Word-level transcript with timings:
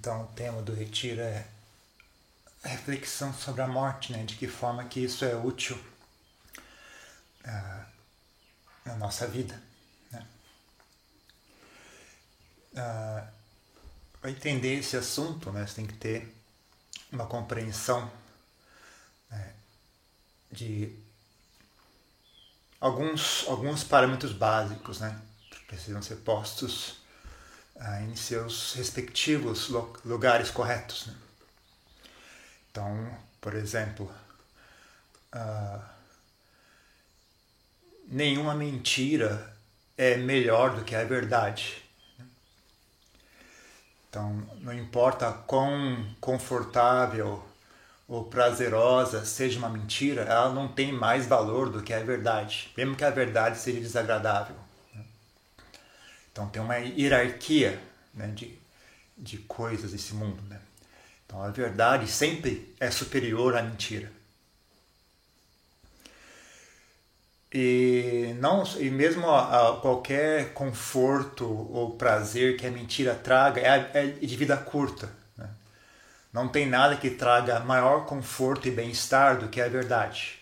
Então, 0.00 0.22
o 0.22 0.26
tema 0.28 0.62
do 0.62 0.72
retiro 0.72 1.20
é 1.20 1.46
a 2.64 2.68
reflexão 2.68 3.34
sobre 3.34 3.60
a 3.60 3.68
morte, 3.68 4.12
né? 4.12 4.24
de 4.24 4.34
que 4.34 4.48
forma 4.48 4.82
que 4.86 4.98
isso 4.98 5.26
é 5.26 5.36
útil 5.36 5.78
uh, 7.44 7.84
na 8.82 8.96
nossa 8.96 9.26
vida. 9.26 9.62
Né? 10.10 10.26
Uh, 12.72 13.28
Para 14.22 14.30
entender 14.30 14.76
esse 14.76 14.96
assunto, 14.96 15.52
né, 15.52 15.66
você 15.66 15.74
tem 15.74 15.86
que 15.86 15.98
ter 15.98 16.34
uma 17.12 17.26
compreensão 17.26 18.10
né, 19.30 19.52
de 20.50 20.98
alguns, 22.80 23.46
alguns 23.46 23.84
parâmetros 23.84 24.32
básicos 24.32 24.98
né, 25.00 25.20
que 25.50 25.62
precisam 25.66 26.00
ser 26.00 26.16
postos 26.16 26.99
uh, 27.80 28.04
em 28.04 28.14
seus 28.14 28.74
respectivos 28.74 29.70
lugares 30.04 30.50
corretos. 30.50 31.06
Né? 31.06 31.14
Então, 32.70 33.18
por 33.40 33.54
exemplo, 33.54 34.10
uh, 35.34 35.80
nenhuma 38.06 38.54
mentira 38.54 39.56
é 39.96 40.16
melhor 40.16 40.76
do 40.76 40.84
que 40.84 40.94
a 40.94 41.04
verdade. 41.04 41.82
Então, 44.08 44.42
não 44.60 44.72
importa 44.72 45.32
quão 45.46 46.14
confortável 46.20 47.44
ou 48.08 48.24
prazerosa 48.24 49.24
seja 49.24 49.56
uma 49.58 49.68
mentira, 49.68 50.22
ela 50.22 50.52
não 50.52 50.66
tem 50.66 50.90
mais 50.90 51.26
valor 51.26 51.70
do 51.70 51.80
que 51.80 51.94
a 51.94 52.00
verdade, 52.00 52.72
mesmo 52.76 52.96
que 52.96 53.04
a 53.04 53.10
verdade 53.10 53.56
seja 53.56 53.80
desagradável. 53.80 54.56
Então, 56.32 56.48
tem 56.48 56.62
uma 56.62 56.76
hierarquia 56.76 57.80
né, 58.14 58.28
de, 58.28 58.58
de 59.16 59.38
coisas 59.38 59.92
desse 59.92 60.14
mundo. 60.14 60.42
Né? 60.48 60.60
Então, 61.26 61.42
a 61.42 61.48
verdade 61.50 62.06
sempre 62.08 62.74
é 62.80 62.90
superior 62.90 63.56
à 63.56 63.62
mentira. 63.62 64.10
E, 67.52 68.36
não, 68.38 68.62
e 68.78 68.88
mesmo 68.90 69.28
a, 69.28 69.70
a 69.70 69.76
qualquer 69.80 70.52
conforto 70.54 71.44
ou 71.46 71.96
prazer 71.96 72.56
que 72.56 72.66
a 72.66 72.70
mentira 72.70 73.14
traga 73.14 73.60
é, 73.60 73.90
é 73.94 74.06
de 74.06 74.36
vida 74.36 74.56
curta. 74.56 75.10
Né? 75.36 75.48
Não 76.32 76.48
tem 76.48 76.66
nada 76.66 76.96
que 76.96 77.10
traga 77.10 77.58
maior 77.60 78.06
conforto 78.06 78.68
e 78.68 78.70
bem-estar 78.70 79.38
do 79.38 79.48
que 79.48 79.60
a 79.60 79.68
verdade. 79.68 80.38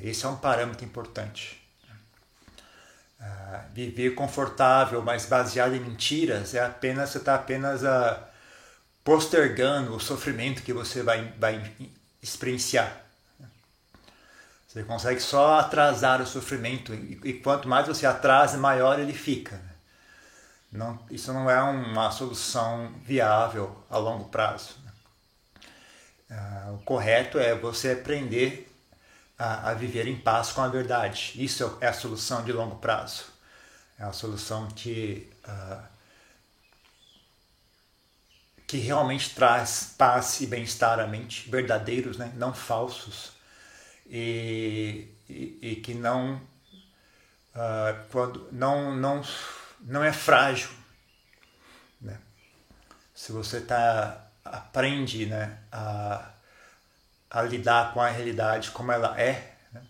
Esse 0.00 0.24
é 0.24 0.28
um 0.28 0.36
parâmetro 0.36 0.84
importante. 0.84 1.62
Uh, 3.18 3.72
viver 3.72 4.14
confortável, 4.14 5.00
mas 5.02 5.24
baseado 5.24 5.74
em 5.74 5.80
mentiras, 5.80 6.54
é 6.54 6.62
apenas 6.62 7.10
você 7.10 7.18
está 7.18 7.34
apenas 7.34 7.82
uh, 7.82 8.18
postergando 9.02 9.94
o 9.94 10.00
sofrimento 10.00 10.62
que 10.62 10.72
você 10.72 11.02
vai, 11.02 11.32
vai 11.38 11.72
experienciar. 12.22 13.06
Você 14.76 14.82
consegue 14.82 15.20
só 15.20 15.60
atrasar 15.60 16.20
o 16.20 16.26
sofrimento 16.26 16.92
e, 16.92 17.18
e 17.24 17.32
quanto 17.32 17.66
mais 17.66 17.86
você 17.86 18.04
atrasa, 18.04 18.58
maior 18.58 18.98
ele 18.98 19.14
fica. 19.14 19.56
Né? 19.56 19.70
Não, 20.72 20.98
isso 21.10 21.32
não 21.32 21.48
é 21.48 21.62
uma 21.62 22.10
solução 22.10 22.92
viável 23.02 23.74
a 23.88 23.96
longo 23.96 24.28
prazo. 24.28 24.74
Né? 24.84 24.92
Uh, 26.30 26.74
o 26.74 26.78
correto 26.80 27.38
é 27.38 27.54
você 27.54 27.92
aprender 27.92 28.65
a, 29.38 29.70
a, 29.70 29.74
viver 29.74 30.06
em 30.06 30.16
paz 30.16 30.52
com 30.52 30.62
a 30.62 30.68
verdade. 30.68 31.32
Isso 31.36 31.78
é 31.80 31.88
a 31.88 31.92
solução 31.92 32.44
de 32.44 32.52
longo 32.52 32.76
prazo. 32.76 33.24
É 33.98 34.04
a 34.04 34.12
solução 34.12 34.68
que, 34.68 35.30
uh, 35.46 35.82
que 38.66 38.78
realmente 38.78 39.34
traz 39.34 39.94
paz 39.96 40.40
e 40.40 40.46
bem-estar 40.46 41.00
à 41.00 41.06
mente, 41.06 41.48
verdadeiros, 41.48 42.16
né? 42.18 42.32
não 42.36 42.52
falsos 42.52 43.36
e, 44.08 45.08
e, 45.28 45.58
e 45.62 45.76
que 45.76 45.94
não 45.94 46.36
uh, 47.54 48.06
quando 48.10 48.48
não 48.52 48.94
não 48.94 49.22
não 49.80 50.02
é 50.02 50.12
frágil 50.12 50.70
né? 52.00 52.18
se 53.14 53.32
você 53.32 53.60
tá 53.60 54.28
aprende 54.44 55.26
né 55.26 55.58
a, 55.72 56.30
a 57.38 57.42
lidar 57.42 57.92
com 57.92 58.00
a 58.00 58.08
realidade 58.08 58.70
como 58.70 58.92
ela 58.92 59.20
é 59.20 59.54
né? 59.72 59.82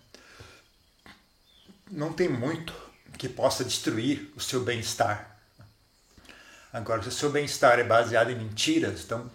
não 1.91 2.13
tem 2.13 2.29
muito 2.29 2.73
que 3.19 3.29
possa 3.29 3.65
destruir 3.65 4.33
o 4.37 4.41
seu 4.41 4.61
bem-estar 4.63 5.39
agora 6.73 7.03
se 7.03 7.09
o 7.09 7.13
seu 7.13 7.31
bem-estar 7.31 7.79
é 7.79 7.85
baseado 7.85 8.31
em 8.31 8.37
mentiras 8.37 9.05
então 9.05 9.31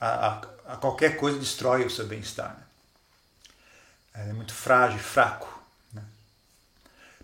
a, 0.00 0.08
a, 0.08 0.32
a 0.74 0.76
qualquer 0.76 1.16
coisa 1.16 1.38
destrói 1.38 1.84
o 1.84 1.90
seu 1.90 2.06
bem-estar 2.06 2.56
né? 2.56 2.68
é 4.18 4.32
muito 4.32 4.52
frágil, 4.52 4.98
fraco. 4.98 5.62
Né? 5.92 6.02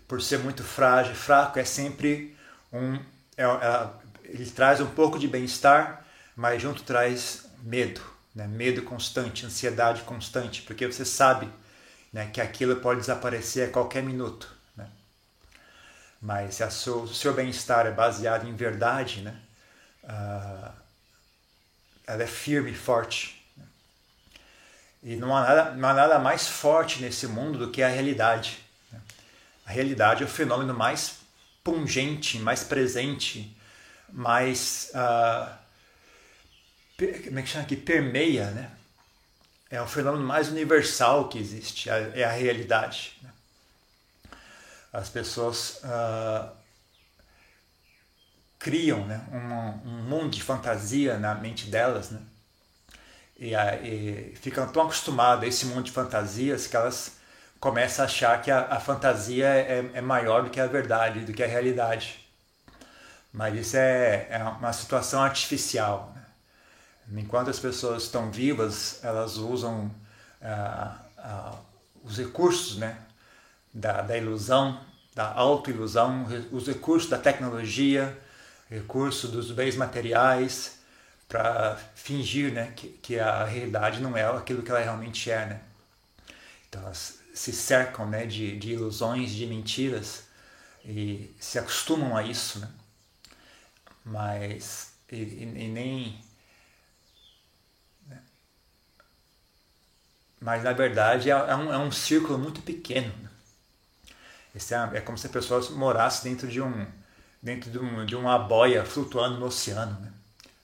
Por 0.07 0.21
ser 0.21 0.39
muito 0.39 0.63
frágil, 0.63 1.15
fraco, 1.15 1.59
é 1.59 1.65
sempre 1.65 2.35
um. 2.71 2.95
É, 3.37 3.43
é, 3.43 3.89
ele 4.23 4.49
traz 4.49 4.79
um 4.79 4.87
pouco 4.87 5.19
de 5.19 5.27
bem-estar, 5.27 6.05
mas 6.35 6.61
junto 6.61 6.83
traz 6.83 7.45
medo, 7.61 8.01
né? 8.35 8.45
medo 8.47 8.81
constante, 8.83 9.45
ansiedade 9.45 10.01
constante, 10.01 10.61
porque 10.63 10.85
você 10.85 11.05
sabe 11.05 11.49
né, 12.11 12.29
que 12.31 12.41
aquilo 12.41 12.75
pode 12.77 12.99
desaparecer 12.99 13.69
a 13.69 13.71
qualquer 13.71 14.03
minuto. 14.03 14.53
Né? 14.75 14.87
Mas 16.21 16.55
se 16.55 16.63
o 16.63 16.71
seu, 16.71 17.07
seu 17.07 17.33
bem-estar 17.33 17.85
é 17.85 17.91
baseado 17.91 18.47
em 18.47 18.55
verdade, 18.55 19.21
né? 19.21 19.39
Uh, 20.03 20.71
ela 22.05 22.23
é 22.23 22.27
firme 22.27 22.71
e 22.71 22.75
forte. 22.75 23.43
E 25.01 25.15
não 25.15 25.35
há, 25.35 25.41
nada, 25.41 25.71
não 25.71 25.89
há 25.89 25.93
nada 25.93 26.19
mais 26.19 26.47
forte 26.47 27.01
nesse 27.01 27.27
mundo 27.27 27.57
do 27.57 27.71
que 27.71 27.81
a 27.81 27.89
realidade. 27.89 28.59
Né? 28.91 28.99
A 29.65 29.71
realidade 29.71 30.23
é 30.23 30.25
o 30.25 30.29
fenômeno 30.29 30.73
mais 30.73 31.17
pungente, 31.63 32.39
mais 32.39 32.63
presente, 32.63 33.55
mais. 34.11 34.91
Uh, 34.93 35.64
como 36.97 37.39
é 37.39 37.41
que 37.41 37.49
chama 37.49 37.65
aqui? 37.65 37.75
Permeia, 37.75 38.51
né? 38.51 38.71
É 39.69 39.81
o 39.81 39.87
fenômeno 39.87 40.25
mais 40.25 40.49
universal 40.49 41.27
que 41.27 41.37
existe, 41.37 41.89
é 41.89 42.23
a 42.23 42.31
realidade. 42.31 43.17
Né? 43.21 43.29
As 44.93 45.09
pessoas 45.09 45.81
uh, 45.83 46.49
criam 48.59 49.05
né, 49.05 49.25
um, 49.31 49.89
um 49.89 50.03
mundo 50.03 50.29
de 50.29 50.41
fantasia 50.41 51.19
na 51.19 51.35
mente 51.35 51.67
delas, 51.67 52.11
né? 52.11 52.21
e, 53.37 53.53
e 53.53 54.35
ficam 54.37 54.67
tão 54.71 54.83
acostumadas 54.83 55.43
a 55.43 55.47
esse 55.47 55.65
mundo 55.65 55.83
de 55.83 55.91
fantasias 55.91 56.67
que 56.67 56.75
elas 56.75 57.17
começam 57.59 58.03
a 58.03 58.07
achar 58.07 58.41
que 58.41 58.51
a, 58.51 58.65
a 58.65 58.79
fantasia 58.79 59.47
é, 59.47 59.89
é, 59.93 60.01
maior 60.01 60.43
do 60.43 60.49
que 60.49 60.59
a 60.59 60.67
verdade, 60.67 61.21
do 61.21 61.33
que 61.33 61.43
a 61.43 61.47
realidade. 61.47 62.25
Mas 63.33 63.55
isso 63.55 63.77
é, 63.77 64.27
é 64.29 64.37
uma 64.43 64.71
situação 64.71 65.21
artificial. 65.21 66.14
Enquanto 67.11 67.49
as 67.49 67.59
pessoas 67.59 68.03
estão 68.03 68.31
vivas, 68.31 68.99
elas 69.03 69.37
usam 69.37 69.91
ah, 70.41 70.97
os 72.03 72.17
recursos 72.17 72.77
né? 72.77 72.97
da, 73.73 74.01
da 74.01 74.17
ilusão, 74.17 74.79
da 75.13 75.31
autoilusão, 75.33 76.25
os 76.51 76.67
recursos 76.67 77.09
da 77.09 77.17
tecnologia, 77.17 78.17
recursos 78.69 79.31
dos 79.31 79.51
bens 79.51 79.75
materiais, 79.75 80.79
para 81.27 81.77
fingir 81.95 82.51
né, 82.51 82.71
que, 82.75 82.89
que 82.89 83.19
a 83.19 83.43
realidade 83.43 83.99
não 83.99 84.15
é 84.15 84.23
aquilo 84.23 84.61
que 84.61 84.69
ela 84.69 84.79
realmente 84.79 85.31
é. 85.31 85.45
Né? 85.45 85.61
Então 86.69 86.81
elas 86.81 87.19
se 87.33 87.51
cercam 87.51 88.07
né, 88.07 88.25
de, 88.25 88.57
de 88.57 88.73
ilusões, 88.73 89.31
de 89.31 89.45
mentiras 89.45 90.25
e 90.83 91.33
se 91.39 91.57
acostumam 91.57 92.15
a 92.15 92.23
isso. 92.23 92.59
Né? 92.59 92.69
Mas 94.03 94.93
e, 95.11 95.15
e 95.15 95.67
nem. 95.67 96.23
Mas 100.39 100.63
na 100.63 100.73
verdade 100.73 101.29
é, 101.29 101.33
é, 101.33 101.55
um, 101.55 101.73
é 101.73 101.77
um 101.77 101.91
círculo 101.91 102.37
muito 102.37 102.61
pequeno. 102.61 103.13
Né? 103.21 103.29
Esse 104.55 104.73
é, 104.73 104.89
é 104.93 105.01
como 105.01 105.17
se 105.17 105.27
a 105.27 105.29
pessoa 105.29 105.61
morasse 105.71 106.23
dentro 106.23 106.47
de 106.47 106.61
um 106.61 106.85
dentro 107.41 107.69
de, 107.69 107.77
um, 107.77 108.05
de 108.05 108.15
uma 108.15 108.39
boia 108.39 108.83
flutuando 108.83 109.39
no 109.39 109.45
oceano. 109.45 109.99
Né? 110.01 110.11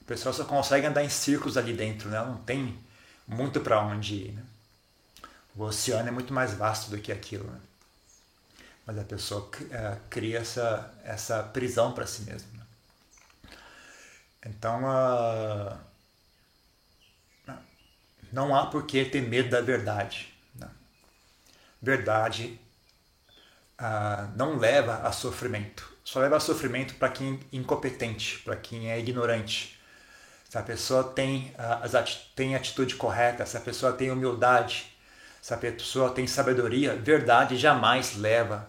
O 0.00 0.04
pessoal 0.04 0.34
só 0.34 0.44
consegue 0.44 0.84
andar 0.84 1.04
em 1.04 1.08
círculos 1.08 1.56
ali 1.56 1.72
dentro, 1.72 2.08
né? 2.08 2.18
Não 2.18 2.38
tem 2.38 2.76
muito 3.26 3.60
para 3.60 3.80
onde 3.80 4.14
ir, 4.16 4.32
né? 4.32 4.42
O 5.54 5.62
oceano 5.62 6.08
é 6.08 6.10
muito 6.10 6.32
mais 6.32 6.54
vasto 6.54 6.90
do 6.90 6.98
que 6.98 7.12
aquilo, 7.12 7.48
né? 7.48 7.60
Mas 8.84 8.98
a 8.98 9.04
pessoa 9.04 9.42
uh, 9.42 10.00
cria 10.10 10.38
essa, 10.38 10.92
essa 11.04 11.40
prisão 11.44 11.92
para 11.92 12.04
si 12.04 12.22
mesma. 12.22 12.48
Né? 12.54 13.56
Então, 14.46 14.82
uh, 14.82 15.78
não 18.32 18.54
há 18.54 18.66
por 18.66 18.86
que 18.86 19.04
ter 19.04 19.20
medo 19.22 19.50
da 19.50 19.60
verdade. 19.60 20.32
Né? 20.54 20.68
Verdade 21.80 22.58
uh, 23.80 24.30
não 24.36 24.56
leva 24.56 24.96
a 25.06 25.12
sofrimento. 25.12 25.92
Só 26.04 26.20
leva 26.20 26.36
a 26.36 26.40
sofrimento 26.40 26.94
para 26.94 27.08
quem 27.08 27.34
é 27.34 27.56
incompetente, 27.56 28.38
para 28.40 28.56
quem 28.56 28.90
é 28.90 28.98
ignorante 28.98 29.80
se 30.52 30.58
a 30.58 30.62
pessoa 30.62 31.02
tem, 31.02 31.50
as 31.56 32.14
tem 32.36 32.54
atitude 32.54 32.96
correta, 32.96 33.46
se 33.46 33.56
a 33.56 33.60
pessoa 33.60 33.90
tem 33.90 34.10
humildade, 34.10 34.84
se 35.40 35.54
a 35.54 35.56
pessoa 35.56 36.10
tem 36.10 36.26
sabedoria, 36.26 36.94
verdade 36.94 37.56
jamais 37.56 38.18
leva 38.18 38.68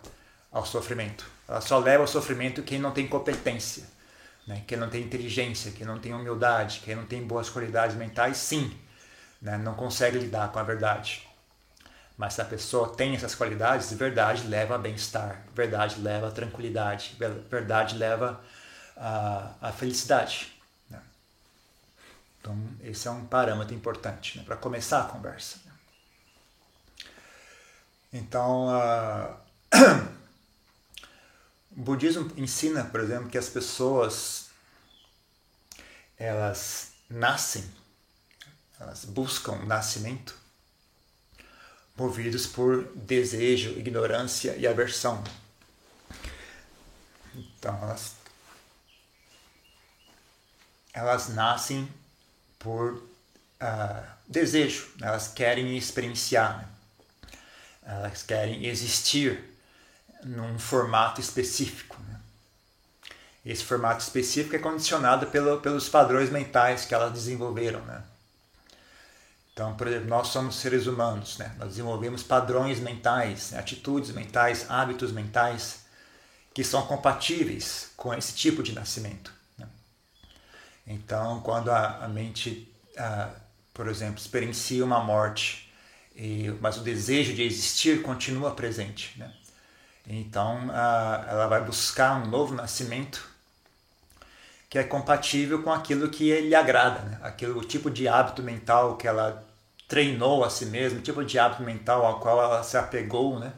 ao 0.49 0.65
sofrimento. 0.65 1.25
Ela 1.45 1.59
só 1.59 1.77
leva 1.79 2.01
ao 2.01 2.07
sofrimento 2.07 2.63
quem 2.63 2.79
não 2.79 2.91
tem 2.91 3.05
competência, 3.05 3.83
né? 4.47 4.63
quem 4.65 4.77
não 4.77 4.89
tem 4.89 5.03
inteligência, 5.03 5.73
quem 5.73 5.85
não 5.85 5.99
tem 5.99 6.13
humildade, 6.13 6.79
quem 6.85 6.95
não 6.95 7.05
tem 7.05 7.21
boas 7.21 7.49
qualidades 7.49 7.97
mentais, 7.97 8.37
sim, 8.37 8.73
né? 9.43 9.57
não 9.57 9.75
consegue 9.75 10.17
lidar 10.17 10.51
com 10.51 10.57
a 10.57 10.63
verdade. 10.63 11.27
Mas 12.17 12.35
se 12.35 12.41
a 12.41 12.45
pessoa 12.45 12.95
tem 12.95 13.15
essas 13.15 13.35
qualidades, 13.35 13.91
verdade 13.93 14.47
leva 14.47 14.75
a 14.75 14.77
bem-estar, 14.77 15.43
verdade 15.53 15.99
leva 15.99 16.29
a 16.29 16.31
tranquilidade, 16.31 17.17
verdade 17.49 17.97
leva 17.97 18.41
a, 18.95 19.51
a 19.61 19.71
felicidade. 19.71 20.53
Né? 20.89 21.01
Então, 22.39 22.57
esse 22.81 23.07
é 23.07 23.11
um 23.11 23.25
parâmetro 23.25 23.75
importante 23.75 24.37
né? 24.37 24.43
para 24.45 24.55
começar 24.55 25.01
a 25.01 25.05
conversa. 25.05 25.59
Então, 28.13 28.67
uh, 28.67 29.35
o 31.75 31.81
budismo 31.81 32.31
ensina, 32.37 32.85
por 32.85 32.99
exemplo, 32.99 33.27
que 33.27 33.39
as 33.39 33.49
pessoas 33.49 34.51
elas 36.15 36.91
nascem, 37.09 37.63
elas 38.79 39.05
buscam 39.05 39.55
nascimento 39.65 40.43
movidos 41.95 42.47
por 42.47 42.85
desejo, 42.95 43.71
ignorância 43.71 44.55
e 44.57 44.67
aversão. 44.67 45.23
Então, 47.35 47.77
elas, 47.81 48.15
elas 50.93 51.29
nascem 51.29 51.87
por 52.59 52.93
uh, 52.93 54.03
desejo, 54.27 54.91
elas 55.01 55.27
querem 55.27 55.77
experienciar, 55.77 56.57
né? 56.57 56.67
elas 57.85 58.23
querem 58.23 58.65
existir 58.65 59.43
num 60.23 60.57
formato 60.57 61.19
específico. 61.19 61.97
Né? 62.07 62.19
Esse 63.45 63.63
formato 63.63 64.01
específico 64.01 64.55
é 64.55 64.59
condicionado 64.59 65.27
pelo, 65.27 65.59
pelos 65.59 65.89
padrões 65.89 66.29
mentais 66.29 66.85
que 66.85 66.93
elas 66.93 67.11
desenvolveram. 67.11 67.81
Né? 67.81 68.03
Então, 69.53 69.75
por 69.75 69.87
exemplo, 69.87 70.09
nós 70.09 70.29
somos 70.29 70.55
seres 70.55 70.87
humanos, 70.87 71.37
né? 71.37 71.55
nós 71.59 71.69
desenvolvemos 71.69 72.23
padrões 72.23 72.79
mentais, 72.79 73.51
né? 73.51 73.59
atitudes 73.59 74.09
mentais, 74.11 74.65
hábitos 74.67 75.11
mentais 75.11 75.83
que 76.53 76.63
são 76.63 76.85
compatíveis 76.87 77.91
com 77.95 78.11
esse 78.13 78.33
tipo 78.33 78.63
de 78.63 78.73
nascimento. 78.73 79.31
Né? 79.57 79.67
Então, 80.87 81.39
quando 81.41 81.69
a, 81.69 82.03
a 82.03 82.07
mente, 82.07 82.67
por 83.73 83.87
exemplo, 83.87 84.19
experiencia 84.19 84.83
uma 84.83 85.03
morte 85.03 85.71
e, 86.15 86.51
mas 86.59 86.77
o 86.77 86.81
desejo 86.81 87.33
de 87.33 87.43
existir 87.43 88.01
continua 88.01 88.55
presente. 88.55 89.17
Né? 89.19 89.31
Então, 90.07 90.63
ela 90.71 91.45
vai 91.45 91.63
buscar 91.63 92.23
um 92.23 92.27
novo 92.27 92.55
nascimento 92.55 93.32
que 94.73 94.79
é 94.79 94.83
compatível 94.83 95.61
com 95.61 95.71
aquilo 95.71 96.09
que 96.09 96.35
lhe 96.41 96.55
agrada, 96.55 97.01
né? 97.01 97.19
aquele 97.21 97.51
o 97.51 97.61
tipo 97.61 97.91
de 97.91 98.07
hábito 98.07 98.41
mental 98.41 98.97
que 98.97 99.07
ela 99.07 99.45
treinou 99.87 100.43
a 100.43 100.49
si 100.49 100.65
mesma, 100.65 100.97
o 100.97 101.01
tipo 101.03 101.23
de 101.23 101.37
hábito 101.37 101.61
mental 101.61 102.03
ao 102.03 102.19
qual 102.19 102.41
ela 102.41 102.63
se 102.63 102.75
apegou, 102.75 103.37
né? 103.37 103.53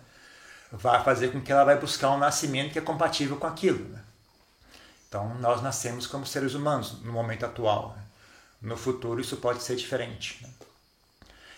vai 0.74 1.02
fazer 1.06 1.32
com 1.32 1.40
que 1.40 1.54
ela 1.54 1.64
vai 1.64 1.80
buscar 1.80 2.10
um 2.10 2.18
nascimento 2.18 2.74
que 2.74 2.80
é 2.80 2.82
compatível 2.82 3.38
com 3.38 3.48
aquilo. 3.48 3.88
Né? 3.88 4.04
Então, 5.08 5.34
nós 5.36 5.62
nascemos 5.62 6.06
como 6.06 6.26
seres 6.26 6.54
humanos 6.54 7.02
no 7.02 7.14
momento 7.14 7.46
atual. 7.46 7.96
Né? 7.96 8.04
No 8.64 8.76
futuro, 8.76 9.22
isso 9.22 9.38
pode 9.38 9.64
ser 9.64 9.78
diferente. 9.78 10.44
Né? 10.44 10.50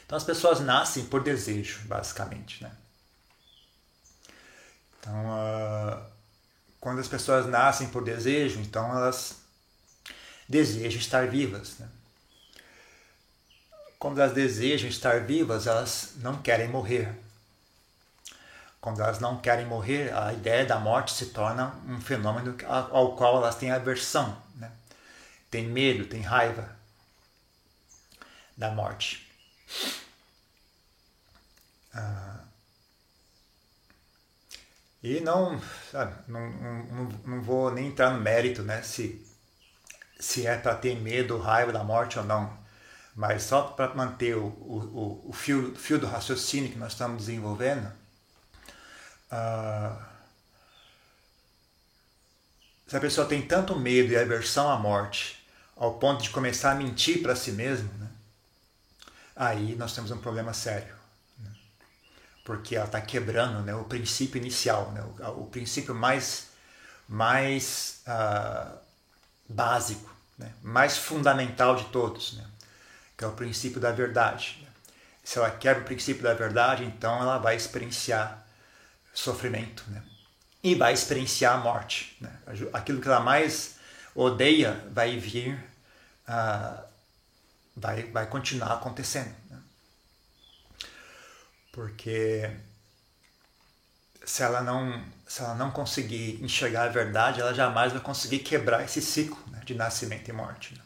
Então 0.05 0.19
as 0.19 0.23
pessoas 0.23 0.59
nascem 0.59 1.05
por 1.05 1.23
desejo, 1.23 1.79
basicamente. 1.87 2.61
Né? 2.61 2.71
Então, 4.99 5.15
uh, 5.15 5.99
quando 6.79 6.99
as 6.99 7.07
pessoas 7.07 7.47
nascem 7.47 7.87
por 7.87 8.03
desejo, 8.03 8.59
então 8.59 8.95
elas 8.95 9.46
desejam 10.47 10.99
estar 10.99 11.27
vivas. 11.27 11.77
Né? 11.79 11.87
Quando 13.99 14.21
elas 14.21 14.33
desejam 14.33 14.89
estar 14.89 15.21
vivas, 15.21 15.67
elas 15.67 16.13
não 16.17 16.41
querem 16.41 16.67
morrer. 16.67 17.13
Quando 18.79 19.01
elas 19.01 19.19
não 19.19 19.37
querem 19.37 19.65
morrer, 19.65 20.13
a 20.13 20.31
ideia 20.31 20.65
da 20.65 20.79
morte 20.79 21.13
se 21.13 21.27
torna 21.27 21.75
um 21.87 21.99
fenômeno 21.99 22.55
ao 22.67 23.15
qual 23.15 23.37
elas 23.37 23.55
têm 23.55 23.71
aversão, 23.71 24.41
né? 24.55 24.71
tem 25.49 25.67
medo, 25.67 26.05
tem 26.05 26.21
raiva 26.21 26.75
da 28.55 28.71
morte. 28.71 29.27
Ah, 31.93 32.37
e 35.03 35.19
não, 35.19 35.61
sabe, 35.91 36.15
não, 36.27 36.49
não, 36.49 37.05
não 37.25 37.41
vou 37.41 37.71
nem 37.71 37.87
entrar 37.87 38.11
no 38.11 38.19
mérito, 38.19 38.63
né, 38.63 38.81
se, 38.81 39.25
se 40.19 40.45
é 40.45 40.57
para 40.57 40.75
ter 40.75 40.95
medo, 40.99 41.37
raiva 41.37 41.71
da 41.71 41.83
morte 41.83 42.17
ou 42.17 42.25
não, 42.25 42.57
mas 43.15 43.43
só 43.43 43.63
para 43.63 43.93
manter 43.93 44.35
o, 44.35 44.45
o, 44.45 45.25
o, 45.29 45.33
fio, 45.33 45.75
fio 45.75 45.99
do 45.99 46.07
raciocínio 46.07 46.71
que 46.71 46.77
nós 46.77 46.93
estamos 46.93 47.25
desenvolvendo, 47.25 47.91
uh, 49.31 50.05
se 52.87 52.95
a 52.95 52.99
pessoa 52.99 53.27
tem 53.27 53.41
tanto 53.41 53.75
medo 53.75 54.13
e 54.13 54.17
aversão 54.17 54.69
à 54.69 54.77
morte, 54.77 55.45
ao 55.75 55.95
ponto 55.95 56.23
de 56.23 56.29
começar 56.29 56.71
a 56.71 56.75
mentir 56.75 57.21
para 57.21 57.35
si 57.35 57.51
mesmo, 57.51 57.91
né, 57.97 58.07
aí 59.35 59.75
nós 59.75 59.93
temos 59.93 60.11
um 60.11 60.17
problema 60.17 60.53
sério 60.53 60.97
porque 62.47 62.77
ela 62.77 62.85
está 62.85 63.01
quebrando 63.01 63.61
né, 63.61 63.75
o 63.75 63.83
princípio 63.83 64.39
inicial, 64.39 64.93
né, 64.93 65.03
o, 65.03 65.41
o 65.41 65.45
princípio 65.47 65.93
mais, 65.93 66.47
mais 67.05 67.99
uh, 68.07 68.86
básico, 69.47 70.13
né, 70.37 70.51
mais 70.61 70.97
fundamental 70.97 71.75
de 71.75 71.85
todos, 71.85 72.33
né, 72.33 72.45
que 73.17 73.23
é 73.23 73.27
o 73.27 73.33
princípio 73.33 73.79
da 73.79 73.91
verdade. 73.91 74.65
Se 75.23 75.37
ela 75.37 75.51
quebra 75.51 75.83
o 75.83 75.85
princípio 75.85 76.23
da 76.23 76.33
verdade, 76.33 76.83
então 76.85 77.21
ela 77.21 77.37
vai 77.37 77.55
experienciar 77.55 78.45
sofrimento 79.13 79.83
né, 79.87 80.01
e 80.63 80.75
vai 80.75 80.93
experienciar 80.93 81.55
a 81.55 81.57
morte. 81.57 82.17
Né, 82.21 82.31
aquilo 82.73 83.01
que 83.01 83.07
ela 83.07 83.19
mais 83.19 83.77
odeia 84.15 84.83
vai 84.91 85.17
vir, 85.17 85.55
uh, 86.27 86.83
vai, 87.75 88.03
vai 88.03 88.25
continuar 88.27 88.73
acontecendo. 88.73 89.33
Né. 89.49 89.59
Porque 91.71 92.49
se 94.27 94.43
ela 94.43 94.61
não 94.61 95.01
se 95.25 95.41
ela 95.41 95.55
não 95.55 95.71
conseguir 95.71 96.39
enxergar 96.43 96.83
a 96.83 96.89
verdade, 96.89 97.41
ela 97.41 97.53
jamais 97.53 97.91
vai 97.91 98.01
conseguir 98.01 98.39
quebrar 98.39 98.83
esse 98.83 99.01
ciclo 99.01 99.37
né, 99.51 99.61
de 99.65 99.73
nascimento 99.73 100.29
e 100.29 100.33
morte. 100.33 100.73
Né? 100.73 100.81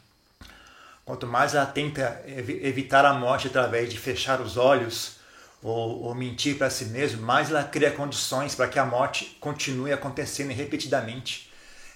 Quanto 1.04 1.26
mais 1.26 1.54
ela 1.54 1.66
tenta 1.66 2.22
evitar 2.26 3.04
a 3.04 3.12
morte 3.12 3.46
através 3.48 3.88
de 3.90 3.98
fechar 3.98 4.40
os 4.40 4.56
olhos 4.56 5.16
ou, 5.62 6.02
ou 6.02 6.14
mentir 6.14 6.56
para 6.56 6.70
si 6.70 6.86
mesmo, 6.86 7.22
mais 7.22 7.50
ela 7.50 7.62
cria 7.62 7.90
condições 7.92 8.54
para 8.54 8.68
que 8.68 8.78
a 8.78 8.84
morte 8.84 9.36
continue 9.40 9.92
acontecendo 9.92 10.52
repetidamente, 10.52 11.52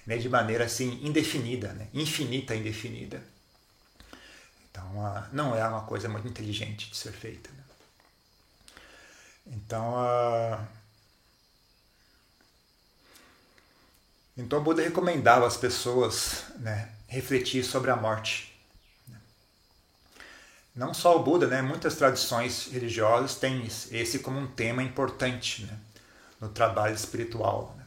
né, 0.06 0.16
de 0.18 0.28
maneira 0.28 0.64
assim 0.64 1.00
indefinida, 1.04 1.72
né, 1.72 1.88
infinita 1.92 2.54
indefinida. 2.54 3.22
Então, 4.70 5.28
não 5.32 5.56
é 5.56 5.66
uma 5.66 5.82
coisa 5.82 6.08
muito 6.08 6.28
inteligente 6.28 6.90
de 6.90 6.96
ser 6.96 7.12
feita. 7.12 7.50
Né? 7.50 7.64
Então. 9.46 9.94
Então 14.36 14.62
Buda 14.62 14.82
recomendava 14.82 15.46
às 15.46 15.56
pessoas 15.56 16.44
né, 16.58 16.90
refletir 17.06 17.64
sobre 17.64 17.90
a 17.90 17.96
morte. 17.96 18.52
Não 20.74 20.92
só 20.92 21.16
o 21.16 21.22
Buda, 21.22 21.46
né, 21.46 21.62
muitas 21.62 21.96
tradições 21.96 22.68
religiosas 22.70 23.36
têm 23.36 23.66
esse 23.66 24.18
como 24.18 24.38
um 24.38 24.46
tema 24.46 24.82
importante 24.82 25.64
né, 25.64 25.78
no 26.38 26.50
trabalho 26.50 26.94
espiritual. 26.94 27.74
Né. 27.78 27.84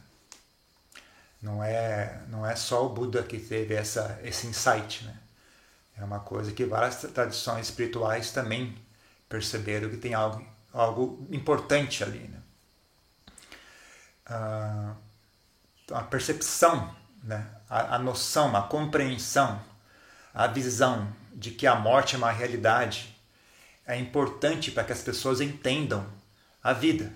Não 1.40 1.62
é, 1.62 2.20
não 2.28 2.44
é 2.44 2.56
só 2.56 2.84
o 2.84 2.88
Buda 2.88 3.22
que 3.22 3.38
teve 3.38 3.74
essa, 3.74 4.18
esse 4.24 4.46
insight. 4.48 5.04
Né. 5.04 5.16
É 5.98 6.04
uma 6.04 6.18
coisa 6.18 6.50
que 6.52 6.64
várias 6.64 6.96
tradições 6.96 7.66
espirituais 7.66 8.32
também 8.32 8.76
perceberam 9.28 9.88
que 9.88 9.96
tem 9.96 10.14
algo 10.14 10.44
algo 10.72 11.26
importante 11.30 12.02
ali. 12.02 12.28
Né? 12.28 12.42
Ah, 14.26 14.94
a 15.90 16.02
percepção, 16.02 16.94
né? 17.22 17.46
a, 17.68 17.96
a 17.96 17.98
noção, 17.98 18.56
a 18.56 18.62
compreensão, 18.62 19.60
a 20.34 20.46
visão 20.46 21.12
de 21.34 21.50
que 21.50 21.66
a 21.66 21.74
morte 21.74 22.14
é 22.14 22.18
uma 22.18 22.30
realidade 22.30 23.16
é 23.86 23.96
importante 23.96 24.70
para 24.70 24.84
que 24.84 24.92
as 24.92 25.02
pessoas 25.02 25.40
entendam 25.40 26.06
a 26.62 26.72
vida. 26.72 27.12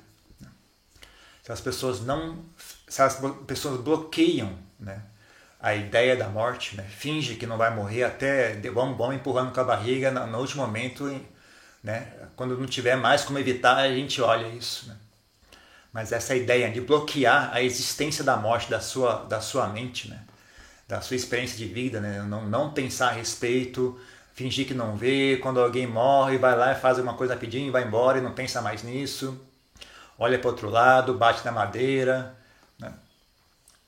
Se 1.42 1.52
as 1.52 1.60
pessoas 1.60 2.00
não, 2.00 2.44
se 2.88 3.02
as 3.02 3.20
pessoas 3.46 3.80
bloqueiam 3.80 4.58
né, 4.80 5.02
a 5.60 5.74
ideia 5.74 6.16
da 6.16 6.28
morte, 6.28 6.76
né? 6.76 6.82
finge 6.82 7.36
que 7.36 7.46
não 7.46 7.58
vai 7.58 7.74
morrer 7.74 8.04
até 8.04 8.54
vamos, 8.70 8.96
vamos 8.96 9.16
empurrando 9.16 9.52
com 9.52 9.60
a 9.60 9.64
barriga 9.64 10.10
no, 10.10 10.26
no 10.26 10.38
último 10.38 10.64
momento, 10.64 11.04
né? 11.82 12.12
quando 12.34 12.58
não 12.58 12.66
tiver 12.66 12.96
mais 12.96 13.24
como 13.24 13.38
evitar, 13.38 13.76
a 13.76 13.88
gente 13.88 14.20
olha 14.22 14.48
isso. 14.48 14.88
Né? 14.88 14.96
Mas 15.94 16.12
essa 16.12 16.34
ideia 16.34 16.70
de 16.70 16.80
bloquear 16.80 17.50
a 17.54 17.62
existência 17.62 18.22
da 18.22 18.36
morte 18.36 18.68
da 18.68 18.80
sua, 18.80 19.24
da 19.24 19.40
sua 19.40 19.68
mente, 19.68 20.10
né? 20.10 20.20
da 20.86 21.00
sua 21.00 21.16
experiência 21.16 21.56
de 21.56 21.66
vida, 21.66 22.00
né? 22.00 22.20
não, 22.22 22.44
não 22.46 22.70
pensar 22.72 23.08
a 23.08 23.12
respeito, 23.12 23.98
fingir 24.34 24.66
que 24.66 24.74
não 24.74 24.96
vê, 24.96 25.38
quando 25.40 25.60
alguém 25.60 25.86
morre, 25.86 26.36
vai 26.36 26.56
lá 26.56 26.72
e 26.72 26.74
faz 26.74 26.98
alguma 26.98 27.16
coisa 27.16 27.34
rapidinho, 27.34 27.72
vai 27.72 27.84
embora 27.84 28.18
e 28.18 28.20
não 28.20 28.32
pensa 28.32 28.60
mais 28.60 28.82
nisso, 28.82 29.40
olha 30.18 30.38
para 30.38 30.50
outro 30.50 30.68
lado, 30.68 31.14
bate 31.14 31.44
na 31.44 31.52
madeira, 31.52 32.36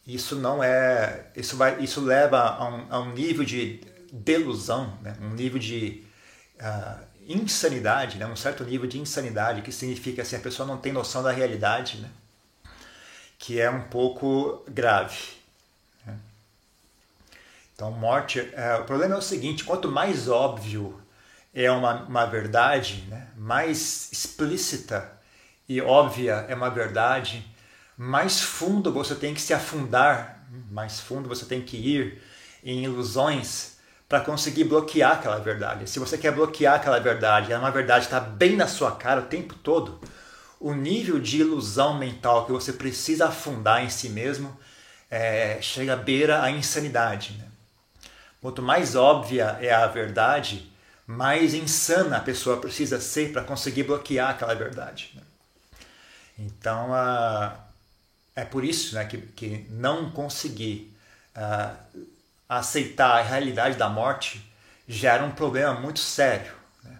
isso 0.07 0.37
não 0.37 0.63
é 0.63 1.27
isso 1.35 1.57
vai 1.57 1.83
isso 1.83 2.01
leva 2.01 2.39
a 2.39 2.69
um, 2.69 2.87
a 2.91 3.01
um 3.01 3.13
nível 3.13 3.45
de 3.45 3.81
delusão 4.13 4.97
né? 5.03 5.17
um 5.21 5.31
nível 5.31 5.59
de 5.59 6.05
uh, 6.61 7.06
insanidade 7.27 8.19
né? 8.19 8.27
um 8.27 8.37
certo 8.37 8.65
nível 8.65 8.89
de 8.89 8.99
insanidade 8.99 9.63
que 9.63 9.73
significa 9.73 10.23
assim 10.23 10.37
a 10.37 10.41
pessoa 10.41 10.67
não 10.67 10.79
tem 10.79 10.93
noção 10.93 11.23
da 11.23 11.31
realidade 11.31 11.99
né? 11.99 12.11
que 13.39 13.61
é 13.61 13.71
um 13.71 13.83
pouco 13.83 14.65
grave 14.69 15.35
né? 16.05 16.17
então 17.75 17.91
morte 17.91 18.41
uh, 18.41 18.83
o 18.83 18.85
problema 18.85 19.15
é 19.15 19.19
o 19.19 19.23
seguinte 19.23 19.65
quanto 19.65 19.91
mais 19.91 20.29
óbvio 20.29 21.01
é 21.55 21.71
uma, 21.71 22.03
uma 22.03 22.27
verdade 22.27 23.05
né? 23.09 23.29
mais 23.37 24.11
explícita 24.13 25.13
e 25.69 25.81
óbvia 25.81 26.47
é 26.49 26.55
uma 26.55 26.71
verdade 26.71 27.45
mais 27.97 28.41
fundo 28.41 28.93
você 28.93 29.15
tem 29.15 29.33
que 29.33 29.41
se 29.41 29.55
afundar, 29.55 30.47
mais 30.71 31.01
fundo 31.01 31.29
você 31.29 31.47
tem 31.47 31.63
que 31.63 31.77
ir 31.77 32.23
em 32.63 32.85
ilusões 32.85 33.76
para 34.09 34.21
conseguir 34.21 34.65
bloquear 34.65 35.13
aquela 35.13 35.39
verdade. 35.39 35.89
Se 35.89 35.99
você 35.99 36.17
quer 36.17 36.33
bloquear 36.33 36.75
aquela 36.75 36.99
verdade, 36.99 37.53
é 37.53 37.59
uma 37.59 37.71
verdade 37.71 38.07
que 38.07 38.15
está 38.15 38.21
bem 38.21 38.57
na 38.57 38.69
sua 38.69 38.93
cara 38.93 39.21
o 39.21 39.27
tempo 39.27 39.55
todo, 39.55 40.01
o 40.61 40.73
nível 40.73 41.19
de 41.19 41.41
ilusão 41.41 41.99
mental 41.99 42.47
que 42.47 42.53
você 42.53 42.73
precisa 42.73 43.27
afundar 43.27 43.85
em 43.85 43.91
si 43.91 44.09
mesmo 44.09 44.57
é, 45.11 45.61
chega 45.61 45.95
à 45.95 45.97
beira 45.97 46.43
a 46.43 46.51
insanidade. 46.51 47.33
Né? 47.39 47.45
Quanto 48.41 48.63
mais 48.63 48.95
óbvia 48.95 49.59
é 49.61 49.73
a 49.73 49.87
verdade, 49.87 50.71
mais 51.07 51.53
insana 51.55 52.17
a 52.17 52.21
pessoa 52.21 52.59
precisa 52.59 53.01
ser 53.01 53.33
para 53.33 53.43
conseguir 53.43 53.83
bloquear 53.83 54.31
aquela 54.31 54.55
verdade. 54.55 55.13
Né? 55.15 55.23
Então, 56.39 56.95
a 56.95 57.67
é 58.37 58.45
por 58.45 58.63
isso 58.63 58.95
né, 58.95 59.07
que, 59.07 59.17
que 59.17 59.67
não 59.71 60.11
conseguir 60.11 60.95
uh, 61.35 62.07
aceitar 62.49 63.19
a 63.19 63.23
realidade 63.23 63.77
da 63.77 63.89
morte 63.89 64.45
gera 64.87 65.25
um 65.25 65.31
problema 65.31 65.79
muito 65.81 65.99
sério, 66.01 66.53
né? 66.83 66.99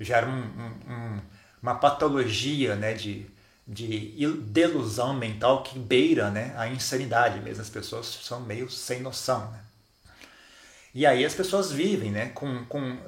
gera 0.00 0.26
um, 0.26 0.40
um, 0.40 0.92
um, 0.92 1.20
uma 1.62 1.74
patologia 1.74 2.74
né, 2.74 2.94
de, 2.94 3.26
de 3.66 4.26
delusão 4.42 5.14
mental 5.14 5.62
que 5.62 5.78
beira 5.78 6.30
né, 6.30 6.54
a 6.56 6.68
insanidade 6.68 7.40
mesmo. 7.40 7.62
As 7.62 7.70
pessoas 7.70 8.06
são 8.06 8.40
meio 8.40 8.68
sem 8.68 9.00
noção. 9.00 9.50
Né? 9.50 9.60
E 10.94 11.06
aí 11.06 11.24
as 11.24 11.34
pessoas 11.34 11.70
vivem, 11.70 12.10
né, 12.10 12.30
com, 12.34 12.64
com 12.64 12.98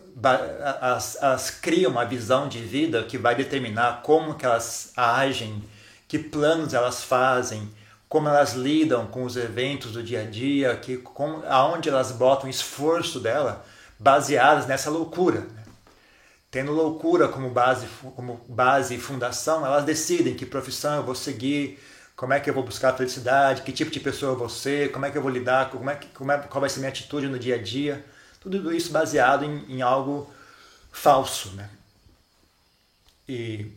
as, 0.81 1.21
as 1.23 1.51
criam 1.51 1.91
uma 1.91 2.05
visão 2.05 2.49
de 2.49 2.61
vida 2.61 3.03
que 3.03 3.19
vai 3.19 3.35
determinar 3.35 4.03
como 4.03 4.35
que 4.35 4.47
elas 4.47 4.93
agem 4.97 5.63
que 6.11 6.19
planos 6.19 6.75
elas 6.75 7.05
fazem, 7.05 7.71
como 8.11 8.29
elas 8.29 8.55
lidam 8.55 9.07
com 9.07 9.23
os 9.23 9.37
eventos 9.37 9.93
do 9.93 10.03
dia 10.03 10.23
a 10.23 10.25
dia, 10.25 10.75
que, 10.77 10.97
como, 10.97 11.45
aonde 11.47 11.89
elas 11.89 12.11
botam 12.11 12.51
esforço 12.51 13.21
dela, 13.21 13.65
baseadas 14.01 14.67
nessa 14.67 14.91
loucura. 14.91 15.43
Né? 15.43 15.63
Tendo 16.51 16.73
loucura 16.73 17.29
como 17.29 17.49
base, 17.51 17.87
como 18.17 18.45
base 18.49 18.97
e 18.97 19.01
fundação, 19.01 19.65
elas 19.65 19.85
decidem 19.85 20.35
que 20.35 20.45
profissão 20.45 20.97
eu 20.97 21.05
vou 21.05 21.15
seguir, 21.15 21.79
como 22.17 22.33
é 22.33 22.41
que 22.41 22.51
eu 22.51 22.55
vou 22.55 22.65
buscar 22.65 22.93
a 22.93 22.97
felicidade, 22.97 23.63
que 23.63 23.71
tipo 23.71 23.93
de 23.93 24.01
pessoa 24.01 24.33
eu 24.33 24.37
vou 24.37 24.49
ser, 24.49 24.91
como 24.91 25.07
é 25.07 25.11
que 25.13 25.17
eu 25.17 25.23
vou 25.23 25.31
lidar, 25.31 25.71
como 25.71 25.89
é 25.89 25.95
que, 25.95 26.09
como 26.09 26.33
é, 26.33 26.39
qual 26.39 26.61
vai 26.61 26.69
ser 26.69 26.81
minha 26.81 26.91
atitude 26.91 27.29
no 27.29 27.39
dia 27.39 27.55
a 27.55 27.63
dia. 27.63 28.05
Tudo 28.41 28.75
isso 28.75 28.91
baseado 28.91 29.45
em, 29.45 29.65
em 29.69 29.83
algo 29.83 30.29
falso, 30.91 31.53
né? 31.53 31.71
E 33.29 33.71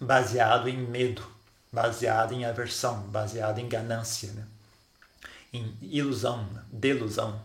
baseado 0.00 0.68
em 0.68 0.76
medo 0.76 1.32
baseada 1.72 2.34
em 2.34 2.44
aversão, 2.44 3.02
baseada 3.08 3.60
em 3.60 3.68
ganância, 3.68 4.30
né? 4.32 4.46
em 5.52 5.76
ilusão, 5.80 6.48
delusão. 6.70 7.40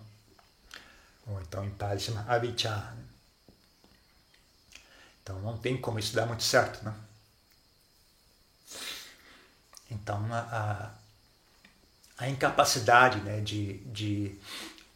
Ou 1.25 1.41
então 1.41 1.63
em 1.63 1.69
Pali 1.71 1.99
chama 1.99 2.25
avijja. 2.27 2.75
Né? 2.75 3.03
Então 5.23 5.39
não 5.39 5.57
tem 5.57 5.79
como 5.79 5.99
isso 5.99 6.15
dar 6.15 6.25
muito 6.25 6.43
certo. 6.43 6.83
Né? 6.83 6.93
Então 9.91 10.33
a, 10.33 10.39
a, 10.39 12.25
a 12.25 12.29
incapacidade 12.29 13.19
né, 13.21 13.41
de, 13.41 13.77
de 13.85 14.37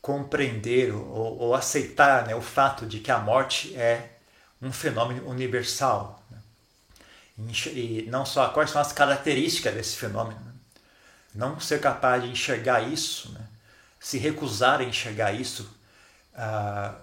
compreender 0.01 0.93
ou, 0.93 1.37
ou 1.37 1.55
aceitar 1.55 2.27
né, 2.27 2.35
o 2.35 2.41
fato 2.41 2.85
de 2.85 2.99
que 2.99 3.11
a 3.11 3.19
morte 3.19 3.75
é 3.75 4.17
um 4.61 4.71
fenômeno 4.71 5.27
universal, 5.27 6.20
e 7.67 8.07
não 8.09 8.25
só 8.25 8.49
quais 8.49 8.69
são 8.69 8.81
as 8.81 8.91
características 8.91 9.73
desse 9.73 9.97
fenômeno. 9.97 10.39
Né? 10.39 10.51
Não 11.33 11.59
ser 11.59 11.79
capaz 11.79 12.23
de 12.23 12.29
enxergar 12.29 12.81
isso, 12.81 13.31
né? 13.31 13.41
se 13.99 14.17
recusar 14.17 14.81
a 14.81 14.83
enxergar 14.83 15.31
isso, 15.31 15.69
ah, 16.35 16.95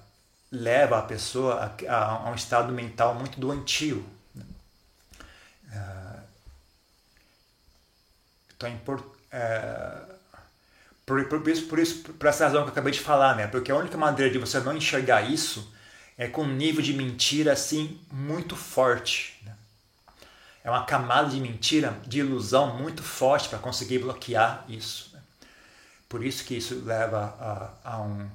leva 0.50 0.99
a 0.99 1.02
pessoa 1.02 1.54
a, 1.54 1.92
a, 1.92 2.28
a, 2.28 2.30
um 2.30 2.35
estado 2.35 2.73
mental 2.73 3.14
muito 3.14 3.38
doentio. 3.38 4.04
Né? 4.35 4.45
Ah, 5.73 6.21
então, 8.57 8.76
por, 8.85 9.16
é, 9.30 10.09
por, 11.07 11.25
por, 11.26 11.49
isso, 11.49 11.66
por 11.66 11.78
isso, 11.78 12.02
por 12.12 12.26
essa 12.26 12.45
razão 12.45 12.62
que 12.62 12.68
eu 12.68 12.73
acabei 12.73 12.92
de 12.92 13.00
falar, 13.00 13.37
né? 13.37 13.47
Porque 13.47 13.71
a 13.71 13.76
única 13.76 13.97
maneira 13.97 14.30
de 14.30 14.38
você 14.38 14.59
não 14.61 14.76
enxergar 14.76 15.23
isso 15.23 15.73
é 16.18 16.26
com 16.26 16.42
um 16.42 16.54
nível 16.54 16.83
de 16.83 16.92
mentira 16.92 17.52
assim 17.52 18.00
muito 18.11 18.57
forte. 18.57 19.40
Né? 19.45 19.54
É 20.65 20.71
uma 20.71 20.85
camada 20.85 21.31
de 21.31 21.41
mentira, 21.41 21.99
de 22.07 22.19
ilusão 22.19 22.77
muito 22.77 23.03
forte 23.03 23.49
para 23.49 23.59
conseguir 23.59 24.00
bloquear 24.00 24.65
isso. 24.69 25.11
Né? 25.15 25.21
Por 26.09 26.25
isso 26.25 26.45
que 26.45 26.57
isso 26.57 26.83
leva 26.85 27.37
a, 27.85 27.93
a, 27.93 28.00
um, 28.00 28.29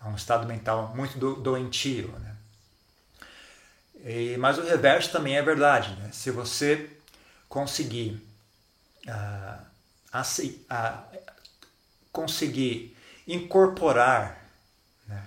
a 0.00 0.08
um 0.08 0.16
estado 0.16 0.46
mental 0.46 0.92
muito 0.94 1.18
do, 1.18 1.36
doentio. 1.36 2.08
Né? 2.18 2.36
E, 4.04 4.36
mas 4.38 4.58
o 4.58 4.62
reverso 4.62 5.12
também 5.12 5.36
é 5.36 5.42
verdade. 5.42 5.94
Né? 5.96 6.10
Se 6.12 6.30
você 6.30 6.90
conseguir 7.48 8.20
uh, 9.06 9.68
conseguir 12.12 12.96
incorporar 13.26 14.42
né, 15.06 15.22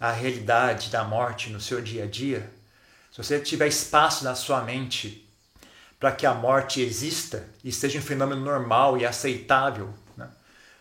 a 0.00 0.10
realidade 0.10 0.90
da 0.90 1.04
morte 1.04 1.50
no 1.50 1.60
seu 1.60 1.80
dia 1.80 2.04
a 2.04 2.06
dia, 2.06 2.50
se 3.10 3.18
você 3.18 3.38
tiver 3.38 3.68
espaço 3.68 4.24
na 4.24 4.34
sua 4.34 4.62
mente 4.62 5.28
para 6.02 6.10
que 6.10 6.26
a 6.26 6.34
morte 6.34 6.80
exista 6.80 7.48
e 7.62 7.70
seja 7.70 8.00
um 8.00 8.02
fenômeno 8.02 8.44
normal 8.44 8.98
e 8.98 9.06
aceitável. 9.06 9.94
Né? 10.16 10.28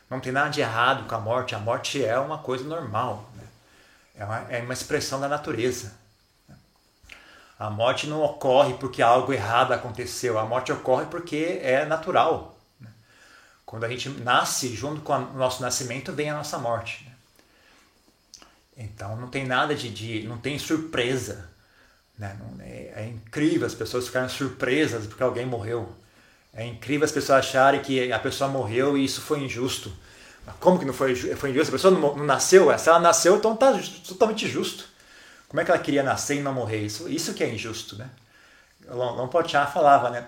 Não 0.10 0.20
tem 0.20 0.32
nada 0.32 0.50
de 0.50 0.62
errado 0.62 1.08
com 1.08 1.14
a 1.14 1.20
morte, 1.20 1.54
a 1.54 1.60
morte 1.60 2.04
é 2.04 2.18
uma 2.18 2.40
coisa 2.40 2.64
normal, 2.64 3.30
né? 3.36 3.44
é, 4.16 4.26
uma, 4.26 4.38
é 4.50 4.62
uma 4.64 4.74
expressão 4.74 5.20
da 5.20 5.30
natureza. 5.30 5.94
Né? 6.50 6.56
A 7.60 7.70
morte 7.70 8.08
não 8.08 8.24
ocorre 8.24 8.74
porque 8.74 9.00
algo 9.00 9.32
errado 9.32 9.74
aconteceu, 9.74 10.40
a 10.40 10.44
morte 10.44 10.72
ocorre 10.72 11.06
porque 11.06 11.60
é 11.62 11.86
natural. 11.86 12.58
Né? 12.80 12.90
Quando 13.64 13.84
a 13.84 13.90
gente 13.90 14.10
nasce, 14.10 14.76
junto 14.76 15.02
com 15.02 15.14
o 15.14 15.34
nosso 15.34 15.62
nascimento, 15.62 16.12
vem 16.12 16.32
a 16.32 16.36
nossa 16.36 16.58
morte. 16.58 17.06
Né? 17.06 17.12
Então 18.76 19.16
não 19.18 19.28
tem 19.28 19.46
nada 19.46 19.76
de, 19.76 19.88
de 19.92 20.28
não 20.28 20.40
tem 20.40 20.58
surpresa 20.58 21.51
né? 22.22 22.38
É, 22.60 23.02
é 23.02 23.08
incrível 23.08 23.66
as 23.66 23.74
pessoas 23.74 24.06
ficarem 24.06 24.30
surpresas 24.30 25.08
porque 25.08 25.24
alguém 25.24 25.46
morreu. 25.46 25.92
É 26.54 26.64
incrível 26.64 27.04
as 27.04 27.12
pessoas 27.12 27.40
acharem 27.40 27.82
que 27.82 28.12
a 28.12 28.20
pessoa 28.20 28.48
morreu 28.48 28.96
e 28.96 29.04
isso 29.04 29.22
foi 29.22 29.40
injusto. 29.40 29.92
Como 30.60 30.78
que 30.78 30.86
não 30.86 30.94
foi, 30.94 31.16
foi 31.16 31.50
injusto? 31.50 31.70
A 31.70 31.72
pessoa 31.72 31.92
não, 31.92 32.16
não 32.16 32.26
nasceu? 32.26 32.78
Se 32.78 32.90
ela 32.90 33.00
nasceu, 33.00 33.38
então 33.38 33.54
está 33.54 33.74
totalmente 34.08 34.48
justo. 34.48 34.86
Como 35.48 35.60
é 35.60 35.66
que 35.66 35.72
ela 35.72 35.80
queria 35.80 36.04
nascer 36.04 36.38
e 36.38 36.42
não 36.42 36.54
morrer? 36.54 36.86
Isso, 36.86 37.10
isso 37.10 37.34
que 37.34 37.44
é 37.44 37.52
injusto, 37.52 37.96
né? 37.96 38.10
Long 38.88 39.28
Potiá 39.28 39.66
falava, 39.66 40.10
né? 40.10 40.26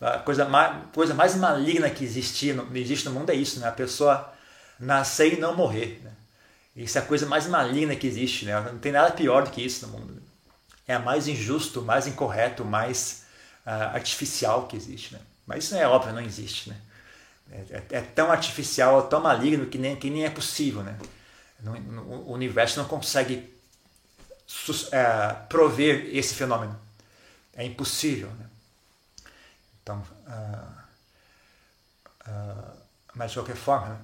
A 0.00 0.18
coisa 0.18 0.44
mais, 0.44 0.76
coisa 0.92 1.14
mais 1.14 1.34
maligna 1.34 1.90
que 1.90 2.04
existia, 2.04 2.56
existe 2.74 3.06
no 3.06 3.12
mundo 3.12 3.30
é 3.30 3.34
isso, 3.34 3.58
né? 3.58 3.68
A 3.68 3.72
pessoa 3.72 4.32
nascer 4.78 5.34
e 5.34 5.40
não 5.40 5.56
morrer. 5.56 6.00
Né? 6.04 6.10
Isso 6.76 6.98
é 6.98 7.00
a 7.00 7.04
coisa 7.04 7.26
mais 7.26 7.46
maligna 7.46 7.96
que 7.96 8.06
existe, 8.06 8.44
né? 8.44 8.60
Não 8.60 8.78
tem 8.78 8.92
nada 8.92 9.12
pior 9.12 9.44
do 9.44 9.50
que 9.50 9.64
isso 9.64 9.86
no 9.86 9.92
mundo 9.92 10.23
é 10.86 10.94
a 10.94 10.98
mais 10.98 11.28
injusto, 11.28 11.82
mais 11.82 12.06
incorreto, 12.06 12.64
mais 12.64 13.24
uh, 13.66 13.94
artificial 13.94 14.66
que 14.66 14.76
existe. 14.76 15.14
Né? 15.14 15.20
Mas 15.46 15.64
isso 15.64 15.74
é 15.74 15.86
óbvio, 15.86 16.12
não 16.12 16.20
existe. 16.20 16.70
Né? 16.70 16.76
É, 17.50 17.56
é, 17.70 17.84
é 17.98 18.00
tão 18.00 18.30
artificial, 18.30 19.08
tão 19.08 19.20
maligno 19.20 19.66
que 19.66 19.78
nem, 19.78 19.96
que 19.96 20.10
nem 20.10 20.24
é 20.24 20.30
possível. 20.30 20.82
Né? 20.82 20.98
o 21.66 22.32
universo 22.32 22.78
não 22.78 22.86
consegue 22.86 23.50
é, 24.92 25.32
prover 25.48 26.14
esse 26.14 26.34
fenômeno. 26.34 26.78
É 27.54 27.64
impossível. 27.64 28.28
Né? 28.28 28.46
Então, 29.82 30.02
uh, 30.26 30.82
uh, 32.28 32.72
mas 33.14 33.30
de 33.30 33.38
qualquer 33.38 33.56
forma, 33.56 33.88
né? 33.88 33.98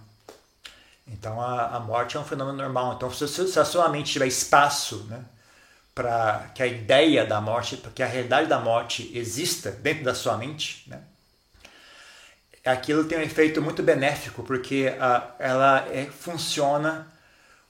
então 1.07 1.41
a, 1.41 1.77
a, 1.77 1.81
morte 1.81 2.17
é 2.17 2.21
um 2.21 2.25
fenômeno 2.25 2.59
normal. 2.59 2.95
Então, 2.95 3.13
se, 3.13 3.27
se 3.29 3.59
a 3.59 3.65
sua 3.65 3.89
mente 3.89 4.13
tiver 4.13 4.27
espaço 4.27 5.05
né, 5.05 5.25
para 5.95 6.51
que 6.55 6.63
a 6.63 6.67
ideia 6.67 7.27
da 7.27 7.41
morte, 7.41 7.77
para 7.77 7.91
que 7.91 8.03
a 8.03 8.07
realidade 8.07 8.49
da 8.49 8.59
morte 8.59 9.11
exista 9.15 9.71
dentro 9.71 10.05
da 10.05 10.15
sua 10.15 10.37
mente, 10.37 10.89
né, 10.89 11.03
aquilo 12.65 13.05
tem 13.05 13.19
um 13.19 13.23
efeito 13.23 13.61
muito 13.63 13.83
benéfico, 13.83 14.43
porque 14.43 14.89
uh, 14.89 15.33
ela 15.39 15.87
é, 15.89 16.07
funciona 16.07 17.07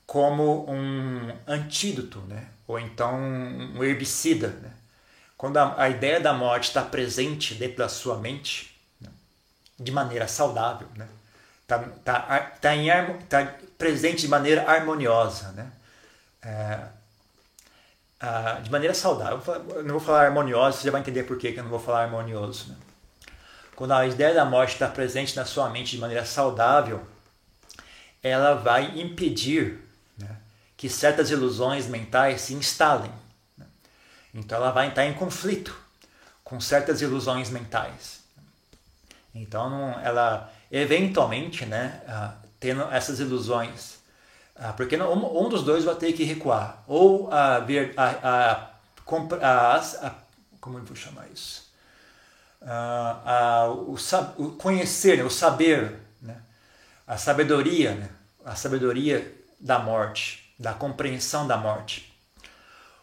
como 0.07 0.69
um 0.69 1.33
antídoto, 1.47 2.21
né? 2.23 2.49
ou 2.67 2.79
então 2.79 3.17
um 3.17 3.85
herbicida. 3.85 4.49
Né? 4.49 4.71
Quando 5.37 5.57
a, 5.57 5.83
a, 5.83 5.89
ideia 5.89 6.19
da 6.21 6.33
morte 6.33 6.69
está 6.69 6.83
presente 6.83 7.55
dentro 7.55 7.79
da 7.79 7.89
sua 7.89 8.19
mente, 8.19 8.77
né? 9.01 9.09
de 9.79 9.93
maneira 9.93 10.27
saudável, 10.27 10.89
né? 10.97 11.09
tá, 11.67 11.79
tá, 12.05 12.41
tá, 12.61 12.77
em, 12.77 12.89
tá 13.29 13.55
presente 13.79 14.23
de 14.23 14.29
maneira 14.29 14.69
harmoniosa, 14.69 15.53
né? 15.53 15.71
É, 16.43 16.81
de 18.63 18.71
maneira 18.71 18.95
saudável. 18.95 19.43
Eu 19.71 19.83
não 19.83 19.93
vou 19.93 20.01
falar 20.01 20.27
harmoniosa, 20.27 20.79
você 20.79 20.85
já 20.85 20.91
vai 20.91 21.01
entender 21.01 21.25
por 21.25 21.39
que 21.39 21.49
eu 21.49 21.63
não 21.63 21.71
vou 21.71 21.81
falar 21.81 22.03
harmonioso. 22.05 22.71
Né? 22.71 22.77
Quando 23.75 23.93
a 23.93 24.07
ideia 24.07 24.35
da 24.35 24.45
morte 24.45 24.75
está 24.75 24.89
presente 24.89 25.35
na 25.37 25.45
sua 25.45 25.71
mente 25.71 25.93
de 25.93 25.99
maneira 25.99 26.25
saudável, 26.25 27.03
ela 28.23 28.55
vai 28.55 29.01
impedir 29.01 29.81
que 30.81 30.89
certas 30.89 31.31
ilusões 31.31 31.87
mentais 31.87 32.41
se 32.41 32.55
instalem. 32.55 33.13
Né? 33.59 33.67
Então 34.33 34.57
ela 34.57 34.71
vai 34.71 34.87
entrar 34.87 35.05
em 35.05 35.13
conflito 35.13 35.79
com 36.43 36.59
certas 36.59 37.03
ilusões 37.03 37.51
mentais. 37.51 38.21
Então 39.35 40.01
ela 40.03 40.51
eventualmente, 40.73 41.67
né, 41.67 42.01
uh, 42.09 42.49
tendo 42.59 42.83
essas 42.85 43.21
ilusões, 43.21 43.99
uh, 44.61 44.73
porque 44.77 44.97
não, 44.97 45.13
um, 45.13 45.47
um, 45.47 45.49
dos 45.49 45.65
dois 45.65 45.85
vai 45.85 45.95
ter 45.95 46.13
que 46.13 46.23
recuar, 46.25 46.85
ou 46.87 47.33
a 47.33 47.57
a, 47.57 47.63
a, 47.97 48.53
a, 49.77 50.15
como 50.61 50.79
eu 50.79 50.85
vou 50.85 50.97
chamar 50.97 51.27
isso, 51.33 51.73
uh, 52.63 53.73
o, 53.73 53.97
o, 54.45 54.53
conhecer, 54.53 55.17
né, 55.17 55.25
o 55.25 55.31
saber, 55.31 55.99
né, 56.23 56.37
a 57.07 57.17
sabedoria, 57.17 57.95
né, 57.95 58.11
a 58.45 58.55
sabedoria 58.55 59.35
da 59.59 59.79
morte 59.79 60.41
da 60.61 60.75
compreensão 60.75 61.49
da 61.49 61.57
morte. 61.57 62.13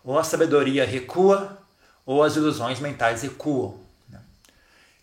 Ou 0.04 0.20
a 0.20 0.24
sabedoria 0.24 0.86
recua, 0.86 1.58
ou 2.06 2.24
as 2.24 2.36
ilusões 2.36 2.80
mentais 2.80 3.24
recuam. 3.24 3.80
Né? 4.08 4.22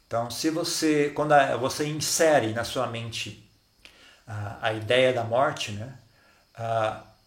Então, 0.06 0.30
se 0.30 0.50
você, 0.50 1.10
quando 1.10 1.34
você 1.58 1.84
insere 1.88 2.52
na 2.52 2.62
sua 2.62 2.86
mente 2.86 3.44
a, 4.24 4.68
a 4.68 4.72
ideia 4.72 5.12
da 5.12 5.24
morte, 5.24 5.72
né, 5.72 5.92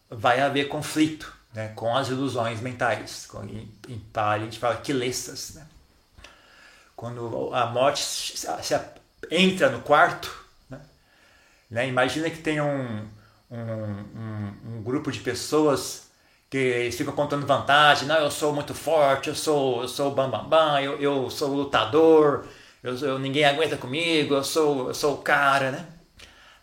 vai 0.10 0.40
haver 0.40 0.68
conflito 0.68 1.34
né, 1.54 1.72
com 1.76 1.96
as 1.96 2.10
ilusões 2.10 2.62
mentais. 2.62 3.28
Em, 3.44 3.72
em 3.90 4.00
Pali 4.00 4.44
a 4.44 4.46
gente 4.46 4.60
fala 4.60 4.78
quilesas. 4.78 5.56
Né? 5.56 5.68
Quando 6.96 7.54
a 7.54 7.66
morte 7.66 8.04
se, 8.04 8.38
se 8.38 8.80
entra 9.32 9.70
no 9.70 9.82
quarto, 9.82 10.34
né, 10.70 10.80
né, 11.70 11.88
imagina 11.88 12.30
que 12.30 12.38
tem 12.38 12.62
um, 12.62 13.08
um, 13.50 13.58
um, 13.58 14.54
um 14.66 14.84
grupo 14.84 15.12
de 15.12 15.20
pessoas 15.20 16.08
que 16.50 16.90
ficam 16.92 17.14
contando 17.14 17.46
vantagem, 17.46 18.08
não, 18.08 18.16
eu 18.16 18.32
sou 18.32 18.54
muito 18.54 18.74
forte, 18.74 19.28
eu 19.28 19.36
sou, 19.36 19.82
eu 19.82 19.88
sou 19.88 20.12
bambambam, 20.12 20.48
bam, 20.48 20.72
bam, 20.74 20.82
eu, 20.82 21.02
eu 21.02 21.30
sou 21.30 21.54
lutador, 21.54 22.48
eu, 22.82 22.96
eu, 23.00 23.20
ninguém 23.20 23.44
aguenta 23.44 23.76
comigo, 23.76 24.36
eu 24.36 24.44
sou, 24.44 24.88
eu 24.88 24.94
sou 24.94 25.16
o 25.16 25.18
cara, 25.18 25.72
né? 25.72 25.97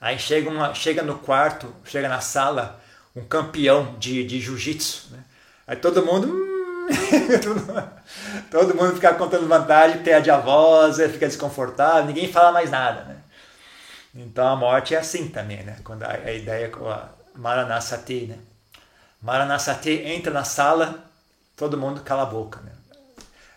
Aí 0.04 0.18
chega, 0.18 0.50
uma, 0.50 0.74
chega 0.74 1.02
no 1.02 1.18
quarto, 1.18 1.74
chega 1.82 2.10
na 2.10 2.20
sala, 2.20 2.78
um 3.16 3.24
campeão 3.24 3.94
de, 3.98 4.22
de 4.22 4.38
jiu-jitsu, 4.38 5.08
né? 5.10 5.24
Aí 5.66 5.76
todo 5.76 6.04
mundo, 6.04 6.28
hum, 6.28 6.88
todo 8.52 8.74
mundo 8.74 8.94
fica 8.96 9.14
contando 9.14 9.48
vantagem, 9.48 10.02
perde 10.02 10.30
a 10.30 10.36
voz, 10.36 10.98
fica 10.98 11.26
desconfortável, 11.26 12.04
ninguém 12.04 12.30
fala 12.30 12.52
mais 12.52 12.70
nada, 12.70 13.04
né? 13.04 13.16
Então 14.14 14.46
a 14.46 14.54
morte 14.54 14.94
é 14.94 14.98
assim 14.98 15.30
também, 15.30 15.62
né? 15.62 15.78
Quando 15.82 16.02
a, 16.02 16.10
a 16.10 16.32
ideia 16.32 16.70
a 16.86 17.08
Maranasati, 17.34 18.26
né? 18.26 18.36
Maranasati 19.22 20.02
entra 20.04 20.30
na 20.30 20.44
sala, 20.44 21.02
todo 21.56 21.78
mundo 21.78 22.02
cala 22.02 22.24
a 22.24 22.26
boca, 22.26 22.60
né? 22.60 22.72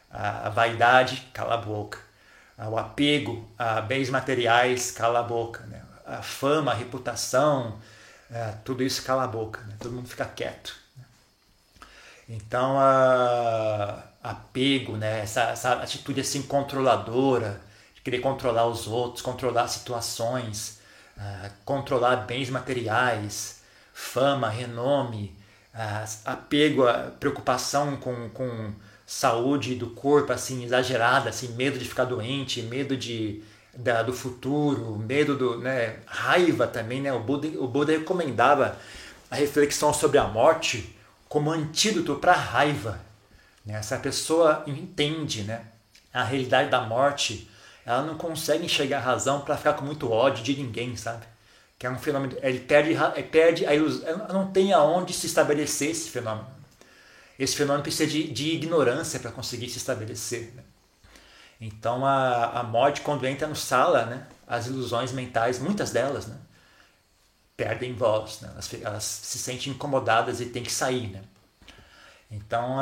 A, 0.09 0.47
a 0.47 0.49
vaidade 0.49 1.27
cala 1.33 1.55
a 1.55 1.57
boca, 1.57 1.99
o 2.57 2.77
apego 2.77 3.45
a 3.59 3.81
bens 3.81 4.09
materiais 4.09 4.91
cala 4.91 5.19
a 5.19 5.23
boca, 5.23 5.65
né? 5.65 5.81
A 6.07 6.21
fama, 6.21 6.71
a 6.71 6.75
reputação, 6.75 7.77
é, 8.31 8.53
tudo 8.63 8.83
isso 8.83 9.03
cala 9.03 9.23
a 9.23 9.27
boca, 9.27 9.61
né? 9.61 9.75
Todo 9.79 9.93
mundo 9.93 10.07
fica 10.07 10.25
quieto. 10.25 10.75
Né? 10.95 11.05
Então, 12.29 12.79
a, 12.79 14.03
apego, 14.23 14.97
né? 14.97 15.21
essa, 15.21 15.43
essa 15.43 15.73
atitude 15.73 16.21
assim 16.21 16.41
controladora, 16.41 17.61
querer 18.03 18.19
controlar 18.19 18.67
os 18.67 18.87
outros, 18.87 19.21
controlar 19.21 19.67
situações, 19.67 20.79
uh, 21.17 21.51
controlar 21.65 22.15
bens 22.25 22.49
materiais, 22.49 23.61
fama, 23.93 24.49
renome, 24.49 25.35
uh, 25.73 26.09
apego, 26.25 26.83
preocupação 27.19 27.97
com, 27.97 28.29
com 28.29 28.73
saúde 29.05 29.75
do 29.75 29.89
corpo 29.89 30.31
assim 30.31 30.63
exagerada, 30.63 31.29
assim 31.29 31.49
medo 31.49 31.77
de 31.77 31.83
ficar 31.83 32.05
doente, 32.05 32.61
medo 32.61 32.95
de 32.95 33.43
da, 33.77 34.01
do 34.01 34.11
futuro, 34.11 34.97
medo 34.97 35.35
do 35.35 35.59
né, 35.59 35.97
raiva 36.05 36.67
também, 36.67 36.99
né? 36.99 37.13
O 37.13 37.19
Buda, 37.19 37.47
o 37.59 37.67
Buda 37.67 37.91
recomendava 37.91 38.77
a 39.29 39.35
reflexão 39.35 39.93
sobre 39.93 40.17
a 40.17 40.25
morte 40.25 40.95
como 41.29 41.51
antídoto 41.51 42.15
para 42.15 42.31
a 42.31 42.37
raiva. 42.37 42.99
Né? 43.65 43.81
Se 43.81 43.93
a 43.93 43.99
pessoa 43.99 44.63
entende, 44.65 45.43
né, 45.43 45.61
a 46.13 46.23
realidade 46.23 46.69
da 46.69 46.81
morte 46.81 47.49
ela 47.85 48.01
não 48.01 48.17
consegue 48.17 48.65
enxergar 48.65 48.97
a 48.97 49.01
razão 49.01 49.41
para 49.41 49.55
ficar 49.55 49.73
com 49.73 49.85
muito 49.85 50.11
ódio 50.11 50.43
de 50.43 50.61
ninguém, 50.61 50.97
sabe? 50.97 51.25
Que 51.79 51.87
é 51.87 51.89
um 51.89 51.97
fenômeno, 51.97 52.35
ele 52.41 52.59
perde, 52.59 52.91
ele 53.15 53.27
perde 53.27 53.65
a 53.65 53.73
ilusão, 53.73 54.27
não 54.27 54.51
tem 54.51 54.73
aonde 54.73 55.13
se 55.13 55.25
estabelecer 55.25 55.91
esse 55.91 56.09
fenômeno. 56.09 56.47
Esse 57.39 57.55
fenômeno 57.55 57.83
precisa 57.83 58.09
de, 58.09 58.27
de 58.27 58.55
ignorância 58.55 59.19
para 59.21 59.31
conseguir 59.31 59.69
se 59.69 59.77
estabelecer. 59.77 60.51
Né? 60.53 60.63
Então 61.59 62.05
a, 62.05 62.59
a 62.59 62.63
morte, 62.63 63.01
quando 63.01 63.25
entra 63.25 63.47
no 63.47 63.55
sala, 63.55 64.05
né, 64.05 64.27
as 64.47 64.67
ilusões 64.67 65.11
mentais, 65.11 65.59
muitas 65.59 65.91
delas, 65.91 66.27
né, 66.27 66.37
perdem 67.55 67.93
voz, 67.93 68.41
né? 68.41 68.49
elas, 68.53 68.73
elas, 68.75 69.03
se 69.03 69.39
sentem 69.39 69.73
incomodadas 69.73 70.39
e 70.39 70.45
têm 70.45 70.63
que 70.63 70.71
sair. 70.71 71.07
Né? 71.07 71.23
Então 72.29 72.75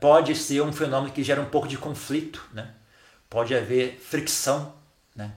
pode 0.00 0.34
ser 0.34 0.60
um 0.62 0.72
fenômeno 0.72 1.12
que 1.12 1.22
gera 1.22 1.40
um 1.40 1.48
pouco 1.48 1.68
de 1.68 1.78
conflito, 1.78 2.44
né? 2.52 2.74
pode 3.30 3.54
haver 3.54 3.98
fricção 4.00 4.74
né, 5.14 5.32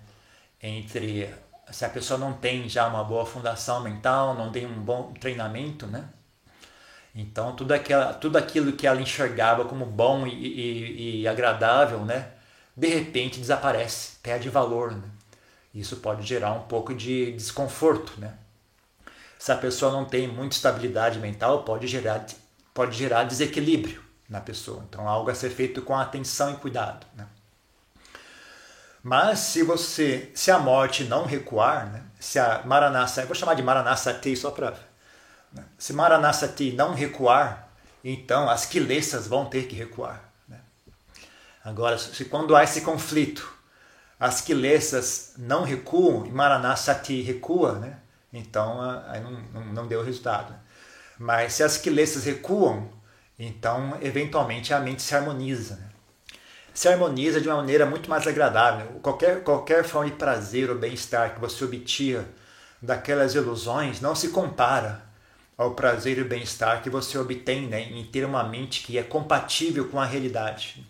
entre 0.62 1.32
se 1.72 1.86
a 1.86 1.90
pessoa 1.90 2.20
não 2.20 2.34
tem 2.34 2.68
já 2.68 2.88
uma 2.88 3.04
boa 3.04 3.26
fundação 3.26 3.82
mental, 3.82 4.34
não 4.34 4.52
tem 4.52 4.66
um 4.66 4.82
bom 4.82 5.14
treinamento, 5.14 5.88
né? 5.88 6.10
Então 7.14 7.56
tudo, 7.56 7.74
aquela, 7.74 8.14
tudo 8.14 8.38
aquilo 8.38 8.74
que 8.74 8.88
ela 8.88 9.02
enxergava 9.02 9.66
como 9.66 9.86
bom 9.86 10.26
e, 10.26 10.32
e, 10.34 11.22
e 11.22 11.28
agradável, 11.28 12.06
né? 12.06 12.30
De 12.76 12.88
repente 12.88 13.40
desaparece, 13.40 14.18
perde 14.24 14.50
valor, 14.50 14.92
né? 14.94 15.10
Isso 15.74 15.98
pode 15.98 16.26
gerar 16.26 16.54
um 16.54 16.64
pouco 16.64 16.94
de 16.94 17.34
desconforto, 17.34 18.14
né? 18.20 18.34
Se 19.38 19.52
a 19.52 19.58
pessoa 19.58 19.92
não 19.92 20.06
tem 20.06 20.28
muita 20.28 20.56
estabilidade 20.56 21.20
mental, 21.20 21.64
pode 21.64 21.88
gerar, 21.88 22.26
pode 22.74 22.98
gerar 22.98 23.24
desequilíbrio 23.24 24.02
na 24.30 24.40
pessoa. 24.40 24.84
Então 24.88 25.08
algo 25.08 25.30
a 25.30 25.36
ser 25.36 25.50
feito 25.50 25.82
com 25.82 25.96
atenção 25.98 26.54
e 26.54 26.58
cuidado, 26.58 27.06
né? 27.16 27.28
Mas 29.04 29.40
se 29.40 29.64
você, 29.64 30.32
se 30.36 30.52
a 30.52 30.60
morte 30.60 31.06
não 31.06 31.26
recuar, 31.26 31.92
né, 31.92 32.04
se 32.20 32.38
a 32.38 32.62
Maranassa, 32.64 33.22
eu 33.22 33.26
vou 33.28 33.36
chamar 33.36 33.56
de 33.56 33.64
Maranasati 33.64 34.36
só 34.36 34.52
para, 34.52 34.78
se 35.78 35.94
Maranasati 35.94 36.72
não 36.74 36.94
recuar, 36.94 37.70
então 38.04 38.50
as 38.50 38.66
quilessas 38.66 39.28
vão 39.28 39.46
ter 39.46 39.68
que 39.68 39.76
recuar. 39.76 40.24
Né? 40.48 40.60
Agora, 41.64 41.98
se 41.98 42.26
quando 42.26 42.56
há 42.56 42.64
esse 42.64 42.82
conflito, 42.82 43.52
as 44.20 44.42
quilessas 44.42 45.34
não 45.38 45.64
recuam 45.64 46.26
e 46.26 46.32
Maranasati 46.32 47.22
recua, 47.22 47.80
né? 47.80 47.98
então 48.32 48.80
aí 49.08 49.22
não, 49.22 49.32
não, 49.54 49.66
não 49.74 49.88
deu 49.88 50.04
resultado. 50.04 50.54
Mas 51.18 51.54
se 51.54 51.64
as 51.64 51.78
quilessas 51.78 52.24
recuam, 52.26 52.90
então 53.38 53.98
eventualmente 54.02 54.74
a 54.74 54.80
mente 54.80 55.02
se 55.02 55.16
harmoniza. 55.16 55.76
Né? 55.76 55.92
se 56.74 56.88
harmoniza 56.88 57.42
de 57.42 57.48
uma 57.48 57.58
maneira 57.58 57.86
muito 57.86 58.10
mais 58.10 58.26
agradável. 58.26 59.00
Qualquer, 59.02 59.44
qualquer 59.44 59.84
forma 59.84 60.10
de 60.10 60.16
prazer 60.16 60.70
ou 60.70 60.78
bem-estar 60.78 61.34
que 61.34 61.40
você 61.40 61.64
obtia 61.64 62.26
daquelas 62.82 63.36
ilusões 63.36 64.02
não 64.02 64.16
se 64.16 64.30
compara 64.30 65.04
ao 65.62 65.76
prazer 65.76 66.18
e 66.18 66.24
bem-estar 66.24 66.82
que 66.82 66.90
você 66.90 67.18
obtém 67.20 67.68
né, 67.68 67.82
em 67.82 68.04
ter 68.04 68.26
uma 68.26 68.44
mente 68.44 68.82
que 68.82 68.98
é 68.98 69.04
compatível 69.04 69.88
com 69.90 70.00
a 70.00 70.06
realidade. 70.06 70.84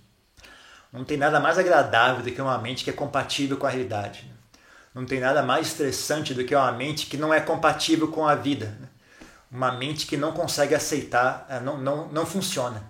Não 0.93 1.03
tem 1.03 1.17
nada 1.17 1.41
mais 1.41 1.57
agradável 1.57 2.23
do 2.23 2.31
que 2.31 2.41
uma 2.41 2.57
mente 2.57 2.85
que 2.85 2.89
é 2.89 2.93
compatível 2.93 3.57
com 3.57 3.67
a 3.67 3.69
realidade. 3.69 4.31
Não 4.95 5.05
tem 5.05 5.19
nada 5.19 5.43
mais 5.43 5.67
estressante 5.67 6.33
do 6.33 6.45
que 6.45 6.55
uma 6.55 6.71
mente 6.71 7.07
que 7.07 7.17
não 7.17 7.33
é 7.33 7.41
compatível 7.41 8.07
com 8.09 8.25
a 8.25 8.33
vida. 8.33 8.77
Uma 9.51 9.73
mente 9.73 10.07
que 10.07 10.15
não 10.15 10.31
consegue 10.31 10.73
aceitar, 10.73 11.45
eh, 11.49 11.59
não, 11.59 11.77
não, 11.77 12.07
não 12.07 12.25
funciona. 12.25 12.89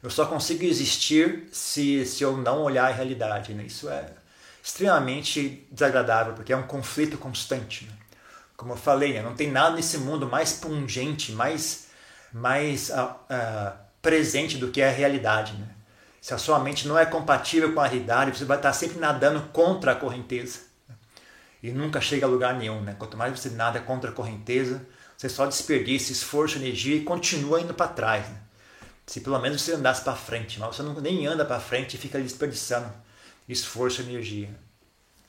Eu 0.00 0.10
só 0.10 0.26
consigo 0.26 0.64
existir 0.64 1.48
se, 1.50 2.06
se 2.06 2.22
eu 2.22 2.36
não 2.36 2.62
olhar 2.62 2.86
a 2.86 2.92
realidade. 2.92 3.52
Né? 3.52 3.64
Isso 3.64 3.88
é 3.88 4.12
extremamente 4.62 5.66
desagradável, 5.72 6.34
porque 6.34 6.52
é 6.52 6.56
um 6.56 6.66
conflito 6.66 7.18
constante. 7.18 7.84
Né? 7.84 7.92
Como 8.56 8.72
eu 8.72 8.76
falei, 8.76 9.14
né? 9.14 9.22
não 9.22 9.34
tem 9.34 9.50
nada 9.50 9.74
nesse 9.74 9.98
mundo 9.98 10.26
mais 10.26 10.52
pungente, 10.52 11.32
mais, 11.32 11.88
mais 12.32 12.90
uh, 12.90 13.10
uh, 13.10 13.76
presente 14.00 14.58
do 14.58 14.70
que 14.70 14.80
a 14.80 14.90
realidade. 14.90 15.54
Né? 15.54 15.68
Se 16.20 16.32
a 16.32 16.38
sua 16.38 16.58
mente 16.58 16.86
não 16.86 16.98
é 16.98 17.04
compatível 17.04 17.72
com 17.72 17.80
a 17.80 17.86
realidade, 17.86 18.36
você 18.36 18.44
vai 18.44 18.56
estar 18.56 18.72
sempre 18.72 18.98
nadando 18.98 19.40
contra 19.52 19.92
a 19.92 19.94
correnteza 19.96 20.60
e 21.64 21.72
nunca 21.72 21.98
chega 21.98 22.26
a 22.26 22.28
lugar 22.28 22.54
nenhum. 22.54 22.82
Né? 22.82 22.94
Quanto 22.98 23.16
mais 23.16 23.38
você 23.38 23.48
nada 23.48 23.80
contra 23.80 24.10
a 24.10 24.12
correnteza, 24.12 24.86
você 25.16 25.30
só 25.30 25.46
desperdiça 25.46 26.12
esforço, 26.12 26.58
energia 26.58 26.94
e 26.94 27.02
continua 27.02 27.58
indo 27.58 27.72
para 27.72 27.88
trás. 27.88 28.28
Né? 28.28 28.36
Se 29.06 29.22
pelo 29.22 29.38
menos 29.38 29.62
você 29.62 29.72
andasse 29.72 30.02
para 30.02 30.14
frente, 30.14 30.60
mas 30.60 30.76
você 30.76 30.82
não, 30.82 30.92
nem 31.00 31.26
anda 31.26 31.42
para 31.42 31.58
frente 31.58 31.94
e 31.94 31.98
fica 31.98 32.20
desperdiçando 32.20 32.92
esforço 33.48 34.02
e 34.02 34.04
energia. 34.04 34.50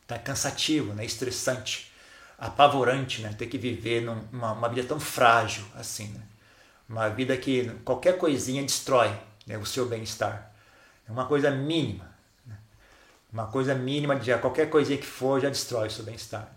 Tá 0.06 0.20
cansativo, 0.20 0.94
né? 0.94 1.06
estressante, 1.06 1.90
apavorante, 2.38 3.21
né? 3.21 3.34
ter 3.38 3.48
que 3.48 3.58
viver 3.58 4.02
numa 4.02 4.52
uma 4.52 4.67
vida 4.69 4.88
tão 4.88 5.00
frágil 5.00 5.65
assim. 5.76 6.08
Né? 6.10 6.21
Uma 6.88 7.10
vida 7.10 7.36
que 7.38 7.69
qualquer 7.84 8.17
coisinha 8.17 8.62
destrói 8.62 9.12
né? 9.48 9.58
o 9.58 9.65
seu 9.65 9.86
bem-estar. 9.86 10.52
É 11.08 11.12
uma 11.12 11.26
coisa 11.26 11.50
mínima. 11.52 12.13
Uma 13.32 13.48
coisa 13.48 13.76
mínima 13.76 14.15
de 14.15 14.36
qualquer 14.38 14.69
coisinha 14.69 14.98
que 14.98 15.06
for 15.06 15.41
já 15.41 15.50
destrói 15.50 15.88
o 15.88 15.91
seu 15.91 16.06
bem-estar. 16.06 16.50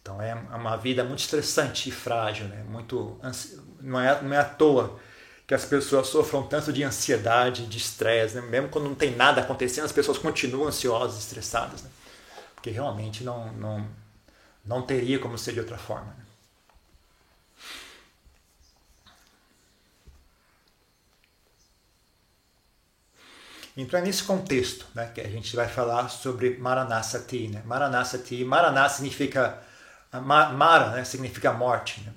Então 0.00 0.20
é 0.20 0.34
uma 0.34 0.76
vida 0.76 1.02
muito 1.02 1.20
estressante 1.20 1.88
e 1.88 1.92
frágil, 1.92 2.46
né? 2.46 2.62
Muito 2.68 3.18
não 3.80 4.00
é 4.00 4.22
não 4.22 4.34
é 4.34 4.38
à 4.38 4.44
toa 4.44 4.98
que 5.46 5.54
as 5.54 5.64
pessoas 5.64 6.08
sofram 6.08 6.42
tanto 6.42 6.72
de 6.72 6.82
ansiedade, 6.82 7.66
de 7.66 7.76
estresse, 7.76 8.34
né? 8.36 8.40
mesmo 8.42 8.68
quando 8.68 8.84
não 8.84 8.94
tem 8.94 9.14
nada 9.14 9.42
acontecendo, 9.42 9.84
as 9.84 9.92
pessoas 9.92 10.16
continuam 10.16 10.68
ansiosas, 10.68 11.18
estressadas, 11.18 11.82
né? 11.82 11.90
porque 12.54 12.70
realmente 12.70 13.22
não 13.22 13.52
não 13.52 13.86
não 14.64 14.82
teria 14.82 15.18
como 15.18 15.36
ser 15.36 15.52
de 15.52 15.60
outra 15.60 15.78
forma. 15.78 16.24
Então 23.76 23.98
é 23.98 24.02
nesse 24.02 24.22
contexto 24.22 24.86
né, 24.94 25.10
que 25.12 25.20
a 25.20 25.28
gente 25.28 25.54
vai 25.56 25.68
falar 25.68 26.08
sobre 26.08 26.56
Maranasati. 26.58 27.48
Né? 27.48 27.62
Maranasati, 27.64 28.44
Maraná 28.44 28.88
significa 28.88 29.62
Mara, 30.12 30.90
né, 30.90 31.04
significa 31.04 31.52
morte. 31.52 32.00
Né? 32.02 32.12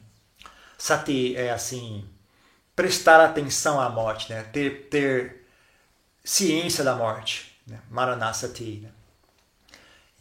Sati 0.77 1.35
é 1.35 1.51
assim 1.51 2.07
prestar 2.75 3.19
atenção 3.25 3.81
à 3.81 3.89
morte, 3.89 4.31
né? 4.31 4.43
ter, 4.43 4.87
ter 4.89 5.47
ciência 6.23 6.83
da 6.83 6.95
morte. 6.95 7.59
Né? 7.65 7.79
Maranasati. 7.89 8.81
Né? 8.83 8.91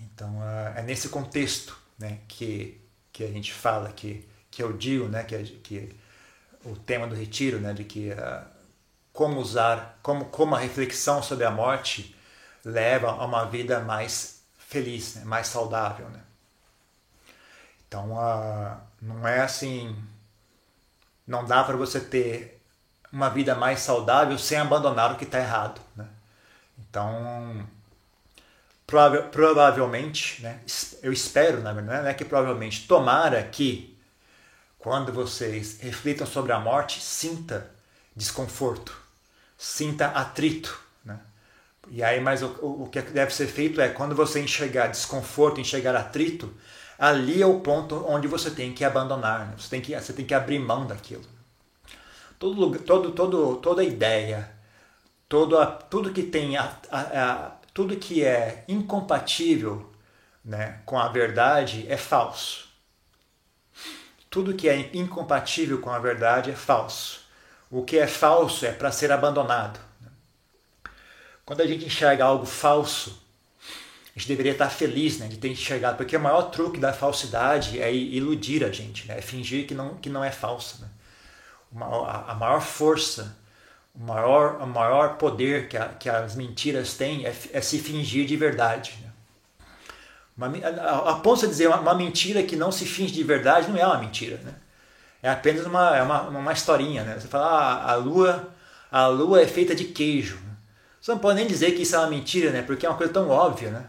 Então 0.01 0.43
é 0.75 0.83
nesse 0.83 1.11
contexto 1.11 1.86
né, 1.99 2.21
que 2.29 2.81
que 3.13 3.25
a 3.25 3.29
gente 3.29 3.53
fala 3.53 3.91
que 3.93 4.29
que 4.51 4.63
eu 4.63 4.73
digo, 4.73 5.07
né, 5.09 5.23
que, 5.25 5.43
que 5.63 5.97
o 6.65 6.75
tema 6.77 7.07
do 7.07 7.15
retiro, 7.15 7.59
né, 7.61 7.73
de 7.73 7.85
que 7.85 8.11
uh, 8.11 8.57
como 9.17 9.41
usar, 9.41 9.99
como, 10.03 10.27
como 10.27 10.55
a 10.55 10.59
reflexão 10.59 11.23
sobre 11.23 11.45
a 11.45 11.51
morte 11.51 12.15
leva 12.65 13.09
a 13.11 13.25
uma 13.25 13.47
vida 13.47 13.81
mais 13.81 14.43
feliz, 14.59 15.15
né? 15.15 15.25
mais 15.25 15.47
saudável. 15.47 16.09
Né? 16.11 16.21
Então, 17.89 18.13
uh, 18.13 18.77
não 19.01 19.27
é 19.27 19.41
assim, 19.41 19.97
não 21.27 21.45
dá 21.45 21.65
para 21.65 21.77
você 21.77 21.99
ter 21.99 22.63
uma 23.11 23.31
vida 23.31 23.55
mais 23.55 23.81
saudável 23.81 24.39
sem 24.39 24.59
abandonar 24.59 25.13
o 25.13 25.17
que 25.17 25.25
está 25.25 25.39
errado. 25.39 25.81
Né? 25.97 26.07
Então, 26.79 27.67
prova 28.87 29.23
provavelmente, 29.23 30.43
né? 30.43 30.61
eu 31.03 31.13
espero, 31.13 31.61
na 31.61 31.73
verdade, 31.73 32.03
não 32.03 32.11
é 32.11 32.15
que 32.15 32.25
provavelmente, 32.25 32.87
tomara 32.87 33.43
que 33.43 33.99
quando 34.79 35.13
vocês 35.13 35.81
reflitam 35.81 36.27
sobre 36.27 36.53
a 36.53 36.61
morte, 36.61 37.01
sinta 37.01 37.71
desconforto 38.15 39.07
sinta 39.57 40.07
atrito. 40.09 40.79
Né? 41.05 41.19
E 41.89 42.03
aí, 42.03 42.21
mas 42.21 42.43
o, 42.43 42.49
o 42.61 42.89
que 42.91 43.01
deve 43.01 43.33
ser 43.35 43.47
feito 43.47 43.81
é 43.81 43.89
quando 43.89 44.15
você 44.15 44.41
enxergar 44.41 44.89
desconforto, 44.89 45.61
enxergar 45.61 45.95
atrito, 45.97 46.53
ali 46.99 47.43
é 47.43 47.47
o 47.47 47.61
ponto 47.61 48.05
onde 48.09 48.27
você 48.27 48.51
tem 48.51 48.73
que 48.73 48.85
abandonar, 48.85 49.47
né? 49.47 49.55
você, 49.57 49.69
tem 49.69 49.81
que, 49.81 49.99
você 49.99 50.13
tem 50.13 50.25
que 50.25 50.35
abrir 50.35 50.59
mão 50.59 50.87
daquilo. 50.87 51.25
Todo, 52.39 52.79
todo, 52.81 53.13
todo, 53.13 53.57
toda 53.57 53.83
ideia, 53.83 54.51
todo 55.27 55.57
tudo 55.89 56.13
que 56.13 56.23
tem 56.23 56.57
a, 56.59 56.71
a, 56.91 57.01
a, 57.01 57.53
tudo 57.77 57.95
que 57.99 58.25
é 58.25 58.65
incompatível 58.69 59.93
né, 60.43 60.81
com 60.87 60.99
a 60.99 61.09
verdade 61.09 61.85
é 61.91 61.97
falso. 61.99 62.71
Tudo 64.31 64.55
que 64.55 64.67
é 64.67 64.89
incompatível 64.95 65.79
com 65.83 65.91
a 65.91 65.99
verdade 65.99 66.51
é 66.51 66.55
falso. 66.55 67.21
O 67.71 67.85
que 67.85 67.99
é 67.99 68.07
falso 68.07 68.65
é 68.65 68.73
para 68.73 68.91
ser 68.91 69.13
abandonado. 69.13 69.79
Quando 71.45 71.61
a 71.61 71.67
gente 71.67 71.85
enxerga 71.85 72.25
algo 72.25 72.47
falso, 72.47 73.23
a 73.61 74.19
gente 74.19 74.29
deveria 74.29 74.53
estar 74.53 74.71
feliz 74.71 75.19
né, 75.19 75.29
de 75.29 75.37
ter 75.37 75.49
enxergado, 75.49 75.99
porque 75.99 76.17
o 76.17 76.21
maior 76.21 76.45
truque 76.45 76.81
da 76.81 76.95
falsidade 76.95 77.79
é 77.79 77.95
iludir 77.95 78.65
a 78.65 78.73
gente, 78.73 79.07
né, 79.07 79.19
é 79.19 79.21
fingir 79.21 79.67
que 79.67 79.75
não, 79.75 79.97
que 79.97 80.09
não 80.09 80.25
é 80.25 80.33
falso. 80.33 80.81
Né? 80.81 80.89
a 81.79 82.35
maior 82.41 82.63
força, 82.63 83.37
o 83.99 84.05
maior, 84.05 84.63
o 84.63 84.67
maior 84.67 85.17
poder 85.17 85.69
que, 85.69 85.77
a, 85.77 85.89
que 85.89 86.09
as 86.09 86.35
mentiras 86.35 86.95
têm 86.95 87.27
é, 87.27 87.35
é 87.53 87.61
se 87.61 87.79
fingir 87.79 88.27
de 88.27 88.37
verdade. 88.37 88.99
Né? 89.03 89.11
Uma, 90.37 90.47
a, 90.69 91.11
a 91.13 91.15
ponto 91.17 91.41
de 91.41 91.49
dizer 91.49 91.67
uma, 91.69 91.81
uma 91.81 91.95
mentira 91.95 92.43
que 92.43 92.57
não 92.57 92.71
se 92.71 92.85
finge 92.85 93.13
de 93.13 93.23
verdade 93.23 93.71
não 93.71 93.79
é 93.79 93.87
uma 93.87 93.99
mentira. 93.99 94.39
Né? 94.45 94.55
é 95.27 95.31
apenas 95.31 95.67
uma, 95.67 95.97
é 95.97 96.03
uma, 96.03 96.23
uma 96.23 96.53
historinha. 96.53 97.03
Né? 97.03 97.19
Você 97.19 97.27
fala, 97.27 97.47
ah, 97.47 97.93
a 97.93 97.95
lua, 97.97 98.49
a 98.91 99.07
lua 99.09 99.43
é 99.43 99.47
feita 99.47 99.75
de 99.75 99.85
queijo. 99.85 100.39
Você 101.01 101.11
não 101.11 101.19
pode 101.19 101.37
nem 101.37 101.47
dizer 101.47 101.73
que 101.73 101.83
isso 101.83 101.97
é 101.97 101.99
uma 101.99 102.09
mentira, 102.09 102.51
né? 102.51 102.63
porque 102.63 102.87
é 102.87 102.89
uma 102.89 102.97
coisa 102.97 103.13
tão 103.13 103.29
óbvia. 103.29 103.71
Né? 103.71 103.85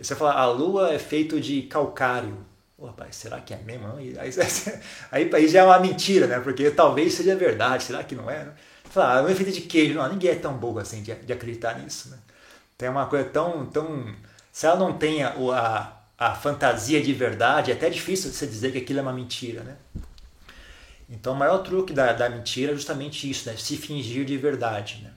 Você 0.00 0.14
fala, 0.14 0.34
a 0.34 0.46
lua 0.46 0.92
é 0.92 0.98
feita 0.98 1.40
de 1.40 1.62
calcário. 1.62 2.36
Pô, 2.76 2.86
rapaz, 2.86 3.16
será 3.16 3.40
que 3.40 3.54
é 3.54 3.56
mesmo? 3.58 3.96
Aí, 3.96 4.14
aí, 5.10 5.30
aí, 5.32 5.48
já 5.48 5.60
é 5.60 5.64
uma 5.64 5.80
mentira, 5.80 6.26
né? 6.26 6.38
Porque 6.38 6.70
talvez 6.70 7.14
seja 7.14 7.34
verdade, 7.34 7.82
será 7.82 8.04
que 8.04 8.14
não 8.14 8.30
é? 8.30 8.44
Né? 8.44 8.52
Fala, 8.90 9.18
a 9.18 9.20
lua 9.20 9.30
é 9.30 9.34
feita 9.34 9.52
de 9.52 9.62
queijo. 9.62 9.94
Não, 9.94 10.08
ninguém 10.08 10.30
é 10.30 10.34
tão 10.34 10.56
bobo 10.56 10.78
assim 10.78 11.02
de, 11.02 11.14
de 11.14 11.32
acreditar 11.32 11.78
nisso. 11.78 12.10
Né? 12.10 12.18
Tem 12.76 12.88
uma 12.88 13.06
coisa 13.06 13.28
tão, 13.28 13.66
tão. 13.66 14.14
Se 14.52 14.66
ela 14.66 14.76
não 14.76 14.96
tem 14.96 15.22
a, 15.22 15.30
a, 15.30 16.30
a 16.30 16.34
fantasia 16.34 17.02
de 17.02 17.12
verdade, 17.12 17.70
é 17.70 17.74
até 17.74 17.90
difícil 17.90 18.32
você 18.32 18.46
dizer 18.46 18.72
que 18.72 18.78
aquilo 18.78 19.00
é 19.00 19.02
uma 19.02 19.12
mentira, 19.12 19.62
né? 19.62 19.76
Então, 21.08 21.32
o 21.32 21.36
maior 21.36 21.58
truque 21.58 21.92
da, 21.92 22.12
da 22.12 22.28
mentira 22.28 22.72
é 22.72 22.74
justamente 22.74 23.28
isso, 23.28 23.48
né? 23.48 23.56
se 23.56 23.76
fingir 23.78 24.26
de 24.26 24.36
verdade. 24.36 25.02
Né? 25.02 25.12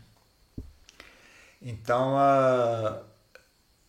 Então, 1.61 2.15
uh, 2.15 3.03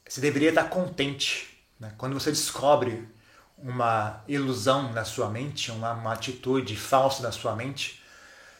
você 0.09 0.21
deveria 0.21 0.49
estar 0.49 0.65
contente 0.65 1.57
né? 1.79 1.93
quando 1.97 2.15
você 2.15 2.31
descobre 2.31 3.09
uma 3.57 4.25
ilusão 4.27 4.93
na 4.93 5.05
sua 5.05 5.31
mente, 5.31 5.71
uma, 5.71 5.93
uma 5.93 6.13
atitude 6.13 6.75
falsa 6.77 7.23
na 7.23 7.31
sua 7.31 7.55
mente. 7.55 8.02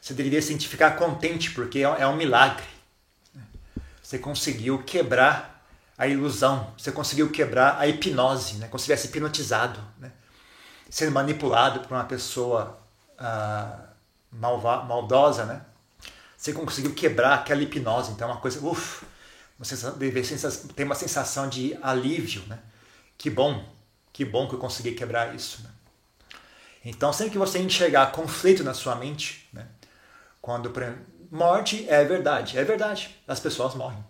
Você 0.03 0.15
deveria 0.15 0.43
se 0.43 0.59
ficar 0.59 0.97
contente 0.97 1.53
porque 1.53 1.79
é, 1.79 1.83
é 1.83 2.07
um 2.09 2.17
milagre. 2.17 2.67
Você 4.03 4.19
conseguiu 4.19 4.83
quebrar 4.83 5.65
a 5.97 6.09
ilusão, 6.09 6.75
você 6.77 6.91
conseguiu 6.91 7.31
quebrar 7.31 7.79
a 7.79 7.87
hipnose, 7.87 8.57
né? 8.57 8.67
como 8.67 8.81
se 8.81 8.87
tivesse 8.87 9.07
hipnotizado, 9.07 9.79
né? 9.99 10.11
sendo 10.91 11.13
manipulado 11.13 11.81
por 11.81 11.95
uma 11.95 12.03
pessoa 12.03 12.81
malva, 14.33 14.83
maldosa, 14.83 15.45
né? 15.45 15.63
Você 16.37 16.53
conseguiu 16.53 16.93
quebrar 16.93 17.35
aquela 17.35 17.63
hipnose, 17.63 18.11
então 18.11 18.29
é 18.29 18.33
uma 18.33 18.41
coisa, 18.41 18.59
uff, 18.67 19.07
ter 20.75 20.83
uma 20.83 20.97
sensação 20.97 21.49
de 21.49 21.79
alívio, 21.81 22.43
né? 22.49 22.59
Que 23.17 23.31
bom, 23.31 23.65
que 24.13 24.25
bom 24.25 24.49
que 24.49 24.57
eu 24.57 24.59
consegui 24.59 24.93
quebrar 24.93 25.33
isso, 25.37 25.63
né? 25.63 25.71
Então, 26.85 27.13
sempre 27.13 27.31
que 27.31 27.39
você 27.39 27.61
enxergar 27.61 28.11
conflito 28.11 28.65
na 28.65 28.75
sua 28.75 28.97
mente, 28.97 29.49
né? 29.53 29.69
Quando 30.43 30.73
morte 31.31 31.89
é 31.89 32.05
verdade, 32.05 32.59
é 32.59 32.65
verdade, 32.65 33.17
as 33.29 33.39
pessoas 33.39 33.77
morrem. 33.77 34.05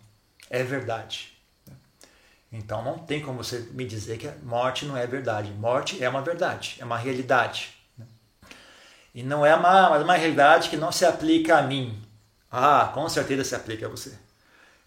é 0.48 0.62
verdade. 0.64 1.38
Então 2.50 2.82
não 2.82 2.98
tem 2.98 3.20
como 3.20 3.44
você 3.44 3.60
me 3.72 3.84
dizer 3.84 4.16
que 4.16 4.28
morte 4.42 4.86
não 4.86 4.96
é 4.96 5.06
verdade. 5.06 5.50
Morte 5.50 6.02
é 6.02 6.08
uma 6.08 6.22
verdade, 6.22 6.76
é 6.80 6.84
uma 6.86 6.96
realidade. 6.96 7.74
E 9.14 9.22
não 9.22 9.44
é 9.44 9.54
uma, 9.54 9.98
uma 9.98 10.14
realidade 10.14 10.70
que 10.70 10.76
não 10.76 10.90
se 10.90 11.04
aplica 11.04 11.58
a 11.58 11.62
mim. 11.62 12.02
Ah, 12.50 12.90
com 12.94 13.06
certeza 13.10 13.44
se 13.44 13.54
aplica 13.54 13.84
a 13.84 13.90
você. 13.90 14.18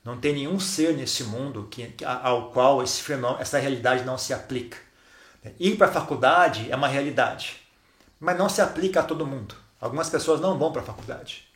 Não 0.03 0.19
tem 0.19 0.33
nenhum 0.33 0.59
ser 0.59 0.95
nesse 0.97 1.23
mundo 1.23 1.67
que, 1.69 1.95
ao 2.03 2.51
qual 2.51 2.81
esse 2.81 3.03
fenômeno, 3.03 3.39
essa 3.39 3.59
realidade 3.59 4.03
não 4.03 4.17
se 4.17 4.33
aplica. 4.33 4.77
Ir 5.59 5.77
para 5.77 5.87
a 5.87 5.91
faculdade 5.91 6.71
é 6.71 6.75
uma 6.75 6.87
realidade, 6.87 7.61
mas 8.19 8.35
não 8.35 8.49
se 8.49 8.61
aplica 8.61 9.01
a 9.01 9.03
todo 9.03 9.27
mundo. 9.27 9.64
Algumas 9.79 10.09
pessoas 10.09 10.39
não 10.41 10.57
vão 10.57 10.71
para 10.71 10.81
a 10.81 10.85
faculdade. 10.85 11.47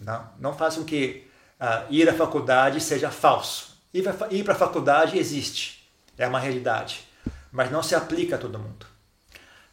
Não, 0.00 0.28
não 0.38 0.54
faz 0.54 0.76
com 0.76 0.84
que 0.84 1.26
uh, 1.60 1.86
ir 1.90 2.08
à 2.08 2.14
faculdade 2.14 2.80
seja 2.80 3.10
falso. 3.10 3.76
Ir 3.92 4.44
para 4.44 4.52
a 4.52 4.56
faculdade 4.56 5.18
existe, 5.18 5.88
é 6.18 6.26
uma 6.26 6.38
realidade, 6.38 7.08
mas 7.50 7.70
não 7.70 7.82
se 7.82 7.94
aplica 7.94 8.36
a 8.36 8.38
todo 8.38 8.58
mundo. 8.58 8.86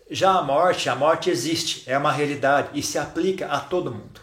Já 0.09 0.31
a 0.31 0.41
morte, 0.41 0.87
a 0.89 0.95
morte 0.95 1.29
existe, 1.29 1.83
é 1.89 1.97
uma 1.97 2.11
realidade 2.11 2.69
e 2.73 2.81
se 2.81 2.97
aplica 2.97 3.47
a 3.47 3.59
todo 3.59 3.93
mundo. 3.93 4.21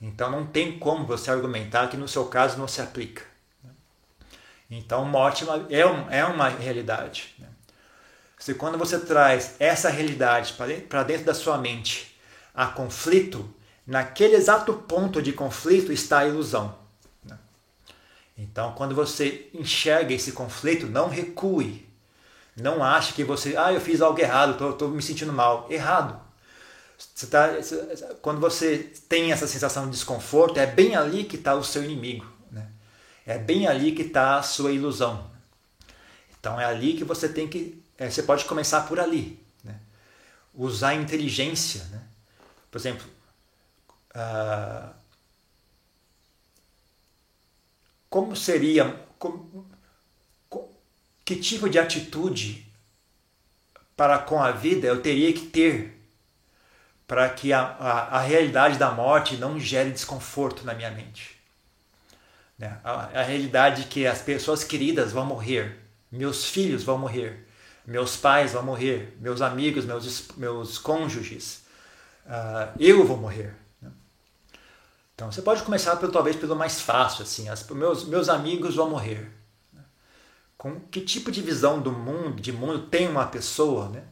Então 0.00 0.30
não 0.30 0.46
tem 0.46 0.78
como 0.78 1.06
você 1.06 1.30
argumentar 1.30 1.88
que 1.88 1.96
no 1.96 2.06
seu 2.06 2.26
caso 2.26 2.58
não 2.58 2.68
se 2.68 2.80
aplica. 2.80 3.22
Então 4.70 5.04
morte 5.04 5.44
é, 5.70 5.86
um, 5.86 6.10
é 6.10 6.24
uma 6.24 6.48
realidade. 6.48 7.34
Se 8.38 8.54
quando 8.54 8.76
você 8.76 8.98
traz 8.98 9.54
essa 9.60 9.88
realidade 9.88 10.54
para 10.88 11.02
dentro 11.04 11.24
da 11.24 11.34
sua 11.34 11.56
mente, 11.58 12.11
a 12.54 12.66
conflito, 12.66 13.48
naquele 13.86 14.34
exato 14.34 14.72
ponto 14.74 15.22
de 15.22 15.32
conflito 15.32 15.92
está 15.92 16.20
a 16.20 16.28
ilusão. 16.28 16.82
Então, 18.36 18.72
quando 18.72 18.94
você 18.94 19.48
enxerga 19.54 20.12
esse 20.14 20.32
conflito, 20.32 20.86
não 20.86 21.08
recue. 21.08 21.86
Não 22.56 22.82
ache 22.82 23.12
que 23.12 23.24
você, 23.24 23.56
ah, 23.56 23.72
eu 23.72 23.80
fiz 23.80 24.00
algo 24.00 24.20
errado, 24.20 24.70
estou 24.70 24.88
me 24.88 25.02
sentindo 25.02 25.32
mal. 25.32 25.66
Errado. 25.70 26.20
Você 27.14 27.26
tá, 27.26 27.48
quando 28.20 28.40
você 28.40 28.92
tem 29.08 29.32
essa 29.32 29.46
sensação 29.46 29.86
de 29.86 29.92
desconforto, 29.92 30.58
é 30.58 30.66
bem 30.66 30.94
ali 30.94 31.24
que 31.24 31.36
está 31.36 31.54
o 31.54 31.64
seu 31.64 31.82
inimigo. 31.82 32.26
Né? 32.50 32.66
É 33.26 33.38
bem 33.38 33.66
ali 33.66 33.92
que 33.92 34.02
está 34.02 34.38
a 34.38 34.42
sua 34.42 34.72
ilusão. 34.72 35.30
Então 36.38 36.60
é 36.60 36.64
ali 36.64 36.94
que 36.94 37.04
você 37.04 37.28
tem 37.28 37.48
que. 37.48 37.82
É, 37.96 38.10
você 38.10 38.22
pode 38.22 38.44
começar 38.44 38.82
por 38.82 39.00
ali. 39.00 39.38
Né? 39.64 39.76
Usar 40.54 40.94
inteligência. 40.94 41.84
Né? 41.90 42.01
Por 42.72 42.78
exemplo, 42.78 43.06
uh, 44.16 44.92
como 48.10 48.34
seria. 48.34 48.98
Como, 49.18 49.70
que 51.24 51.36
tipo 51.36 51.68
de 51.70 51.78
atitude 51.78 52.66
para 53.96 54.18
com 54.18 54.42
a 54.42 54.50
vida 54.50 54.88
eu 54.88 55.00
teria 55.00 55.32
que 55.32 55.46
ter 55.46 56.02
para 57.06 57.28
que 57.28 57.52
a, 57.52 57.60
a, 57.60 58.18
a, 58.18 58.20
realidade 58.20 58.78
da 58.78 58.90
morte 58.90 59.36
não 59.36 59.60
gere 59.60 59.90
desconforto 59.90 60.64
na 60.64 60.74
minha 60.74 60.90
mente. 60.90 61.38
Né? 62.58 62.80
A, 62.82 63.20
a 63.20 63.22
realidade 63.22 63.82
de 63.82 63.88
que 63.88 64.06
as 64.06 64.20
pessoas 64.20 64.64
queridas 64.64 65.12
vão 65.12 65.24
morrer, 65.24 65.78
meus 66.10 66.46
filhos 66.46 66.82
vão 66.82 66.98
morrer, 66.98 67.46
meus 67.86 68.16
pais 68.16 68.52
vão 68.52 68.62
morrer, 68.62 69.16
meus 69.20 69.40
amigos, 69.40 69.84
meus, 69.84 70.28
meus 70.36 70.78
cônjuges, 70.78 71.61
uh, 72.26 72.72
eu 72.78 73.06
vou 73.06 73.16
morrer. 73.16 73.54
Né? 73.80 73.90
Então 75.14 75.30
você 75.30 75.42
pode 75.42 75.62
começar 75.62 75.96
pelo, 75.96 76.12
talvez 76.12 76.36
pelo 76.36 76.56
mais 76.56 76.80
fácil, 76.80 77.22
assim, 77.22 77.48
as, 77.48 77.66
meus, 77.68 78.04
meus 78.04 78.28
amigos 78.28 78.76
vão 78.76 78.90
morrer. 78.90 79.30
Né? 79.72 79.80
Com 80.56 80.80
que 80.80 81.00
tipo 81.00 81.30
de 81.30 81.40
visão 81.40 81.80
do 81.80 81.92
mundo, 81.92 82.40
de 82.40 82.52
mundo 82.52 82.86
tem 82.86 83.08
uma 83.08 83.26
pessoa, 83.26 83.88
né? 83.88 84.04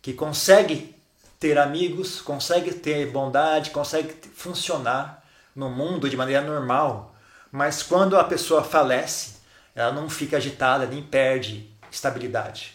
que 0.00 0.12
consegue 0.12 0.94
ter 1.40 1.58
amigos, 1.58 2.20
consegue 2.20 2.74
ter 2.74 3.10
bondade, 3.10 3.70
consegue 3.70 4.14
funcionar 4.34 5.24
no 5.54 5.70
mundo 5.70 6.08
de 6.08 6.16
maneira 6.16 6.42
normal, 6.42 7.14
mas 7.50 7.82
quando 7.82 8.18
a 8.18 8.24
pessoa 8.24 8.62
falece, 8.62 9.36
ela 9.74 9.92
não 9.92 10.08
fica 10.08 10.36
agitada 10.36 10.86
nem 10.86 11.02
perde 11.02 11.70
estabilidade. 11.90 12.74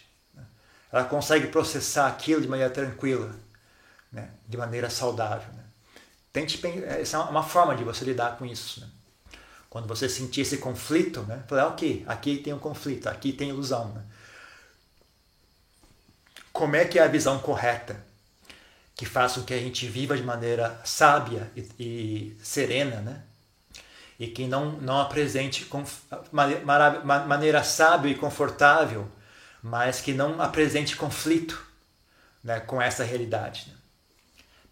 Ela 0.91 1.03
consegue 1.03 1.47
processar 1.47 2.07
aquilo 2.07 2.41
de 2.41 2.47
maneira 2.47 2.71
tranquila, 2.71 3.35
né? 4.11 4.31
de 4.47 4.57
maneira 4.57 4.89
saudável. 4.89 5.51
Né? 5.53 5.63
Tente, 6.31 6.59
essa 6.85 7.17
é 7.17 7.19
uma 7.21 7.43
forma 7.43 7.75
de 7.75 7.83
você 7.83 8.05
lidar 8.05 8.37
com 8.37 8.45
isso. 8.45 8.81
Né? 8.81 8.87
Quando 9.69 9.87
você 9.87 10.09
sentir 10.09 10.41
esse 10.41 10.57
conflito, 10.57 11.21
né? 11.23 11.43
falar, 11.47 11.67
ok, 11.67 12.03
aqui 12.07 12.37
tem 12.37 12.53
um 12.53 12.59
conflito, 12.59 13.07
aqui 13.07 13.33
tem 13.33 13.49
ilusão. 13.49 13.89
Né? 13.89 14.03
Como 16.51 16.75
é 16.75 16.85
que 16.85 16.99
é 16.99 17.03
a 17.03 17.07
visão 17.07 17.39
correta? 17.39 18.09
que 18.99 19.05
façam 19.05 19.43
que 19.43 19.53
a 19.53 19.57
gente 19.57 19.87
viva 19.87 20.17
de 20.17 20.23
maneira 20.23 20.77
sábia 20.83 21.49
e, 21.55 21.61
e 21.79 22.37
serena, 22.43 22.97
né? 22.97 23.23
E 24.19 24.27
que 24.27 24.45
não, 24.45 24.73
não 24.73 24.99
apresente 24.99 25.63
com, 25.63 25.85
maneira, 26.33 26.99
maneira 27.25 27.63
sábia 27.63 28.11
e 28.11 28.15
confortável, 28.15 29.09
mas 29.63 30.01
que 30.01 30.11
não 30.11 30.41
apresente 30.41 30.97
conflito 30.97 31.65
né, 32.43 32.59
com 32.59 32.81
essa 32.81 33.05
realidade. 33.05 33.69
Né? 33.69 33.75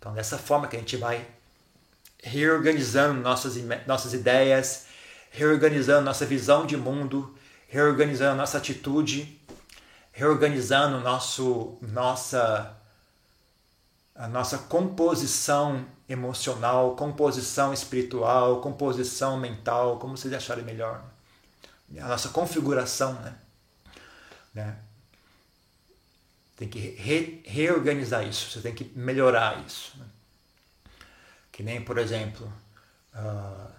Então, 0.07 0.15
dessa 0.15 0.37
forma 0.37 0.69
que 0.69 0.77
a 0.77 0.79
gente 0.79 0.95
vai 0.95 1.27
reorganizando 2.23 3.19
nossas, 3.19 3.55
nossas 3.85 4.13
ideias, 4.13 4.85
reorganizando 5.29 6.05
nossa 6.05 6.25
visão 6.25 6.65
de 6.65 6.77
mundo, 6.77 7.35
reorganizando 7.67 8.37
nossa 8.37 8.57
atitude, 8.57 9.37
reorganizando 10.13 11.01
nosso, 11.01 11.77
nossa 11.81 12.73
a 14.15 14.29
nossa 14.29 14.57
composição 14.59 15.85
emocional, 16.07 16.95
composição 16.95 17.73
espiritual, 17.73 18.61
composição 18.61 19.37
mental, 19.37 19.99
como 19.99 20.15
vocês 20.15 20.33
acharem 20.33 20.63
melhor. 20.63 21.03
A 21.99 22.07
nossa 22.07 22.29
configuração, 22.29 23.13
né? 23.15 23.35
né? 24.53 24.77
Tem 26.57 26.67
que 26.67 26.79
re 26.79 27.41
reorganizar 27.45 28.27
isso, 28.27 28.51
você 28.51 28.59
tem 28.59 28.75
que 28.75 28.91
melhorar 28.95 29.63
isso. 29.65 29.97
Né? 29.97 30.05
Que 31.51 31.63
nem, 31.63 31.81
por 31.81 31.97
exemplo, 31.97 32.51
uh, 33.13 33.71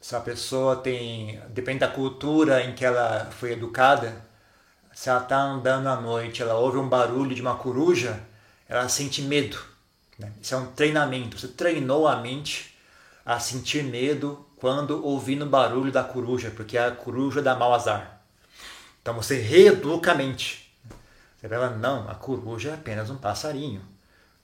se 0.00 0.14
a 0.14 0.20
pessoa 0.20 0.76
tem. 0.76 1.40
Depende 1.48 1.80
da 1.80 1.88
cultura 1.88 2.62
em 2.62 2.74
que 2.74 2.84
ela 2.84 3.30
foi 3.32 3.52
educada, 3.52 4.24
se 4.94 5.08
ela 5.08 5.22
está 5.22 5.40
andando 5.40 5.88
à 5.88 6.00
noite, 6.00 6.42
ela 6.42 6.54
ouve 6.54 6.78
um 6.78 6.88
barulho 6.88 7.34
de 7.34 7.42
uma 7.42 7.56
coruja, 7.56 8.22
ela 8.68 8.88
sente 8.88 9.22
medo 9.22 9.76
né? 10.18 10.32
Isso 10.40 10.54
é 10.54 10.58
um 10.58 10.66
treinamento. 10.66 11.38
Você 11.38 11.48
treinou 11.48 12.06
a 12.08 12.16
mente 12.16 12.74
a 13.24 13.38
sentir 13.38 13.82
medo 13.84 14.46
quando 14.56 15.04
ouvindo 15.04 15.44
o 15.44 15.48
barulho 15.48 15.92
da 15.92 16.02
coruja, 16.02 16.50
porque 16.50 16.78
a 16.78 16.90
coruja 16.90 17.42
dá 17.42 17.54
mau 17.54 17.74
azar. 17.74 18.22
Então 19.02 19.14
você 19.14 19.38
reeduca 19.38 20.12
a 20.12 20.14
mente. 20.14 20.65
Fala, 21.40 21.70
não, 21.70 22.08
a 22.08 22.14
coruja 22.14 22.70
é 22.70 22.74
apenas 22.74 23.10
um 23.10 23.16
passarinho. 23.16 23.82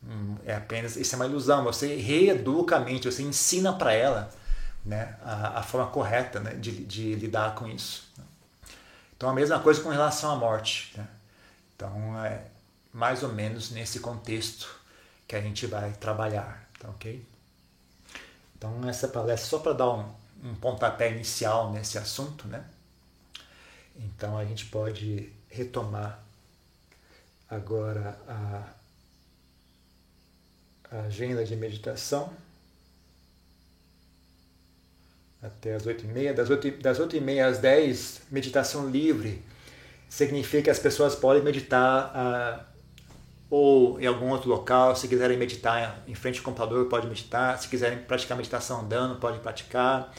Hum, 0.04 0.36
é 0.44 0.54
apenas, 0.54 0.96
isso 0.96 1.14
é 1.14 1.16
uma 1.16 1.26
ilusão. 1.26 1.64
Você 1.64 1.96
reeduca 1.96 2.76
a 2.76 2.80
mente, 2.80 3.10
você 3.10 3.22
ensina 3.22 3.72
para 3.72 3.92
ela 3.92 4.30
né, 4.84 5.16
a, 5.22 5.60
a, 5.60 5.62
forma 5.62 5.90
correta 5.90 6.40
né, 6.40 6.54
de, 6.54 6.84
de, 6.84 7.14
lidar 7.14 7.54
com 7.54 7.66
isso. 7.68 8.10
Então 9.16 9.30
a 9.30 9.34
mesma 9.34 9.60
coisa 9.60 9.80
com 9.80 9.88
relação 9.88 10.32
à 10.32 10.36
morte. 10.36 10.92
Né? 10.96 11.06
Então 11.76 12.24
é 12.24 12.44
mais 12.92 13.22
ou 13.22 13.32
menos 13.32 13.70
nesse 13.70 14.00
contexto 14.00 14.68
que 15.26 15.36
a 15.36 15.40
gente 15.40 15.66
vai 15.66 15.92
trabalhar, 15.92 16.68
tá 16.78 16.88
ok? 16.88 17.24
Então 18.56 18.86
essa 18.88 19.08
palestra 19.08 19.48
só 19.48 19.58
para 19.58 19.72
dar 19.72 19.90
um, 19.90 20.12
um 20.44 20.54
pontapé 20.56 21.10
inicial 21.10 21.72
nesse 21.72 21.96
assunto, 21.96 22.46
né? 22.48 22.64
Então 23.96 24.36
a 24.36 24.44
gente 24.44 24.66
pode 24.66 25.32
retomar 25.48 26.22
agora 27.52 28.18
a, 28.26 28.64
agenda 31.06 31.44
de 31.44 31.54
meditação 31.54 32.30
até 35.42 35.74
as 35.74 35.86
8h30. 35.86 36.32
Das 36.32 36.50
8, 36.50 36.82
das 36.82 36.98
8h30 36.98 37.44
às 37.44 37.58
10 37.58 38.22
meditação 38.30 38.88
livre 38.88 39.42
significa 40.08 40.62
que 40.62 40.70
as 40.70 40.78
pessoas 40.78 41.14
podem 41.14 41.42
meditar 41.42 42.10
a 42.14 42.64
ou 43.50 44.00
em 44.00 44.06
algum 44.06 44.30
outro 44.30 44.48
local. 44.48 44.96
Se 44.96 45.06
quiserem 45.06 45.36
meditar 45.36 46.02
em 46.08 46.14
frente 46.14 46.38
ao 46.38 46.44
computador, 46.44 46.88
pode 46.88 47.06
meditar. 47.06 47.58
Se 47.58 47.68
quiserem 47.68 47.98
praticar 47.98 48.34
meditação 48.34 48.80
andando, 48.80 49.16
pode 49.16 49.40
praticar. 49.40 50.10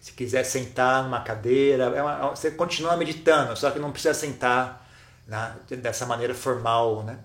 Se 0.00 0.12
quiser 0.12 0.42
sentar 0.44 1.04
numa 1.04 1.20
cadeira, 1.20 1.84
é 1.84 2.02
uma, 2.02 2.30
você 2.30 2.50
continua 2.50 2.96
meditando, 2.96 3.54
só 3.58 3.70
que 3.70 3.78
não 3.78 3.92
precisa 3.92 4.14
sentar 4.14 4.87
né, 5.28 5.56
dessa 5.68 6.06
maneira 6.06 6.34
formal, 6.34 7.04
né? 7.04 7.18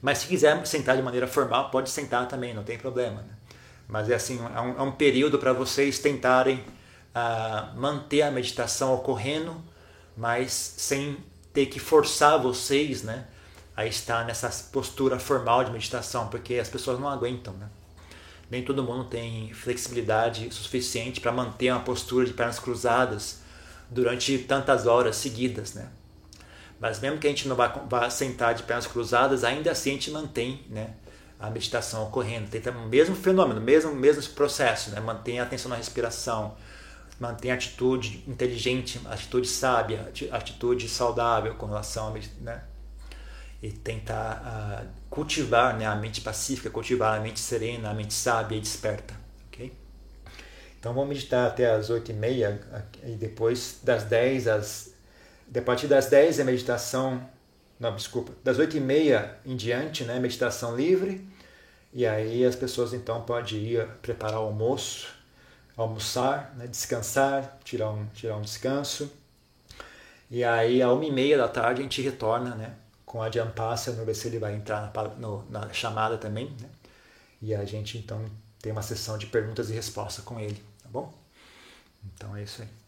Mas 0.00 0.18
se 0.18 0.26
quiser 0.28 0.64
sentar 0.66 0.96
de 0.96 1.02
maneira 1.02 1.26
formal, 1.26 1.70
pode 1.70 1.90
sentar 1.90 2.28
também, 2.28 2.54
não 2.54 2.62
tem 2.62 2.78
problema. 2.78 3.22
Né? 3.22 3.34
Mas 3.88 4.08
é 4.08 4.14
assim, 4.14 4.38
é 4.38 4.60
um, 4.60 4.78
é 4.78 4.82
um 4.82 4.92
período 4.92 5.38
para 5.38 5.52
vocês 5.52 5.98
tentarem 5.98 6.64
a 7.14 7.72
manter 7.76 8.22
a 8.22 8.30
meditação 8.30 8.94
ocorrendo, 8.94 9.62
mas 10.16 10.52
sem 10.52 11.18
ter 11.52 11.66
que 11.66 11.78
forçar 11.78 12.40
vocês, 12.40 13.02
né, 13.02 13.26
a 13.76 13.84
estar 13.84 14.24
nessa 14.24 14.48
postura 14.70 15.18
formal 15.18 15.64
de 15.64 15.70
meditação, 15.70 16.28
porque 16.28 16.54
as 16.54 16.68
pessoas 16.68 16.98
não 16.98 17.08
aguentam, 17.08 17.52
né? 17.54 17.68
Nem 18.50 18.62
todo 18.62 18.82
mundo 18.82 19.04
tem 19.04 19.52
flexibilidade 19.54 20.52
suficiente 20.54 21.20
para 21.20 21.32
manter 21.32 21.70
uma 21.70 21.80
postura 21.80 22.26
de 22.26 22.34
pernas 22.34 22.58
cruzadas 22.58 23.40
durante 23.90 24.38
tantas 24.38 24.86
horas 24.86 25.16
seguidas, 25.16 25.74
né? 25.74 25.88
Mas 26.82 26.98
mesmo 26.98 27.18
que 27.18 27.28
a 27.28 27.30
gente 27.30 27.46
não 27.46 27.54
vá, 27.54 27.68
vá 27.68 28.10
sentar 28.10 28.56
de 28.56 28.64
pernas 28.64 28.88
cruzadas, 28.88 29.44
ainda 29.44 29.70
assim 29.70 29.90
a 29.90 29.92
gente 29.92 30.10
mantém, 30.10 30.66
né, 30.68 30.94
a 31.38 31.48
meditação 31.48 32.02
ocorrendo, 32.08 32.50
tenta 32.50 32.72
o 32.72 32.88
mesmo 32.88 33.14
fenômeno, 33.14 33.60
mesmo 33.60 33.94
mesmo 33.94 34.20
processo, 34.34 34.90
né? 34.90 34.98
Mantém 34.98 35.38
a 35.38 35.44
atenção 35.44 35.68
na 35.70 35.76
respiração, 35.76 36.56
mantém 37.20 37.52
a 37.52 37.54
atitude 37.54 38.24
inteligente, 38.26 39.00
atitude 39.06 39.46
sábia, 39.46 40.12
atitude 40.32 40.88
saudável 40.88 41.54
com 41.54 41.66
relação 41.66 42.08
a 42.08 42.10
né? 42.40 42.64
e 43.62 43.70
tentar 43.70 44.42
uh, 44.42 44.88
cultivar 45.08 45.78
né, 45.78 45.86
a 45.86 45.94
mente 45.94 46.20
pacífica, 46.20 46.68
cultivar 46.68 47.16
a 47.16 47.22
mente 47.22 47.38
serena, 47.38 47.90
a 47.90 47.94
mente 47.94 48.12
sábia 48.12 48.56
e 48.56 48.60
desperta. 48.60 49.14
Okay? 49.46 49.72
Então 50.80 50.92
vamos 50.92 51.10
meditar 51.10 51.46
até 51.46 51.70
as 51.70 51.90
8 51.90 52.10
e 52.10 52.14
e 53.04 53.12
depois 53.12 53.78
das 53.84 54.02
10 54.02 54.48
às... 54.48 54.91
A 55.54 55.62
partir 55.62 55.86
das 55.86 56.06
10 56.06 56.40
é 56.40 56.44
meditação... 56.44 57.28
Não, 57.78 57.94
desculpa. 57.96 58.32
Das 58.44 58.58
8 58.58 58.76
e 58.76 58.80
meia 58.80 59.38
em 59.44 59.56
diante, 59.56 60.04
né, 60.04 60.18
meditação 60.20 60.76
livre. 60.76 61.26
E 61.92 62.06
aí 62.06 62.44
as 62.44 62.56
pessoas 62.56 62.94
então 62.94 63.22
podem 63.22 63.58
ir 63.58 63.86
preparar 64.00 64.40
o 64.40 64.44
almoço, 64.44 65.08
almoçar, 65.76 66.54
né, 66.56 66.66
descansar, 66.66 67.58
tirar 67.64 67.90
um, 67.90 68.06
tirar 68.14 68.36
um 68.36 68.42
descanso. 68.42 69.10
E 70.30 70.42
aí, 70.42 70.80
a 70.80 70.90
uma 70.90 71.04
e 71.04 71.12
meia 71.12 71.36
da 71.36 71.46
tarde, 71.46 71.80
a 71.80 71.82
gente 71.82 72.00
retorna 72.00 72.54
né, 72.54 72.74
com 73.04 73.20
a 73.20 73.30
Jampassa, 73.30 73.90
vamos 73.90 74.06
ver 74.06 74.14
se 74.14 74.28
ele 74.28 74.38
vai 74.38 74.54
entrar 74.54 74.80
na, 74.80 75.08
no, 75.16 75.44
na 75.50 75.70
chamada 75.74 76.16
também. 76.16 76.46
Né? 76.58 76.68
E 77.42 77.54
a 77.54 77.64
gente, 77.66 77.98
então, 77.98 78.24
tem 78.62 78.72
uma 78.72 78.80
sessão 78.80 79.18
de 79.18 79.26
perguntas 79.26 79.68
e 79.68 79.74
respostas 79.74 80.24
com 80.24 80.40
ele, 80.40 80.62
tá 80.82 80.88
bom? 80.88 81.12
Então 82.14 82.34
é 82.34 82.44
isso 82.44 82.62
aí. 82.62 82.81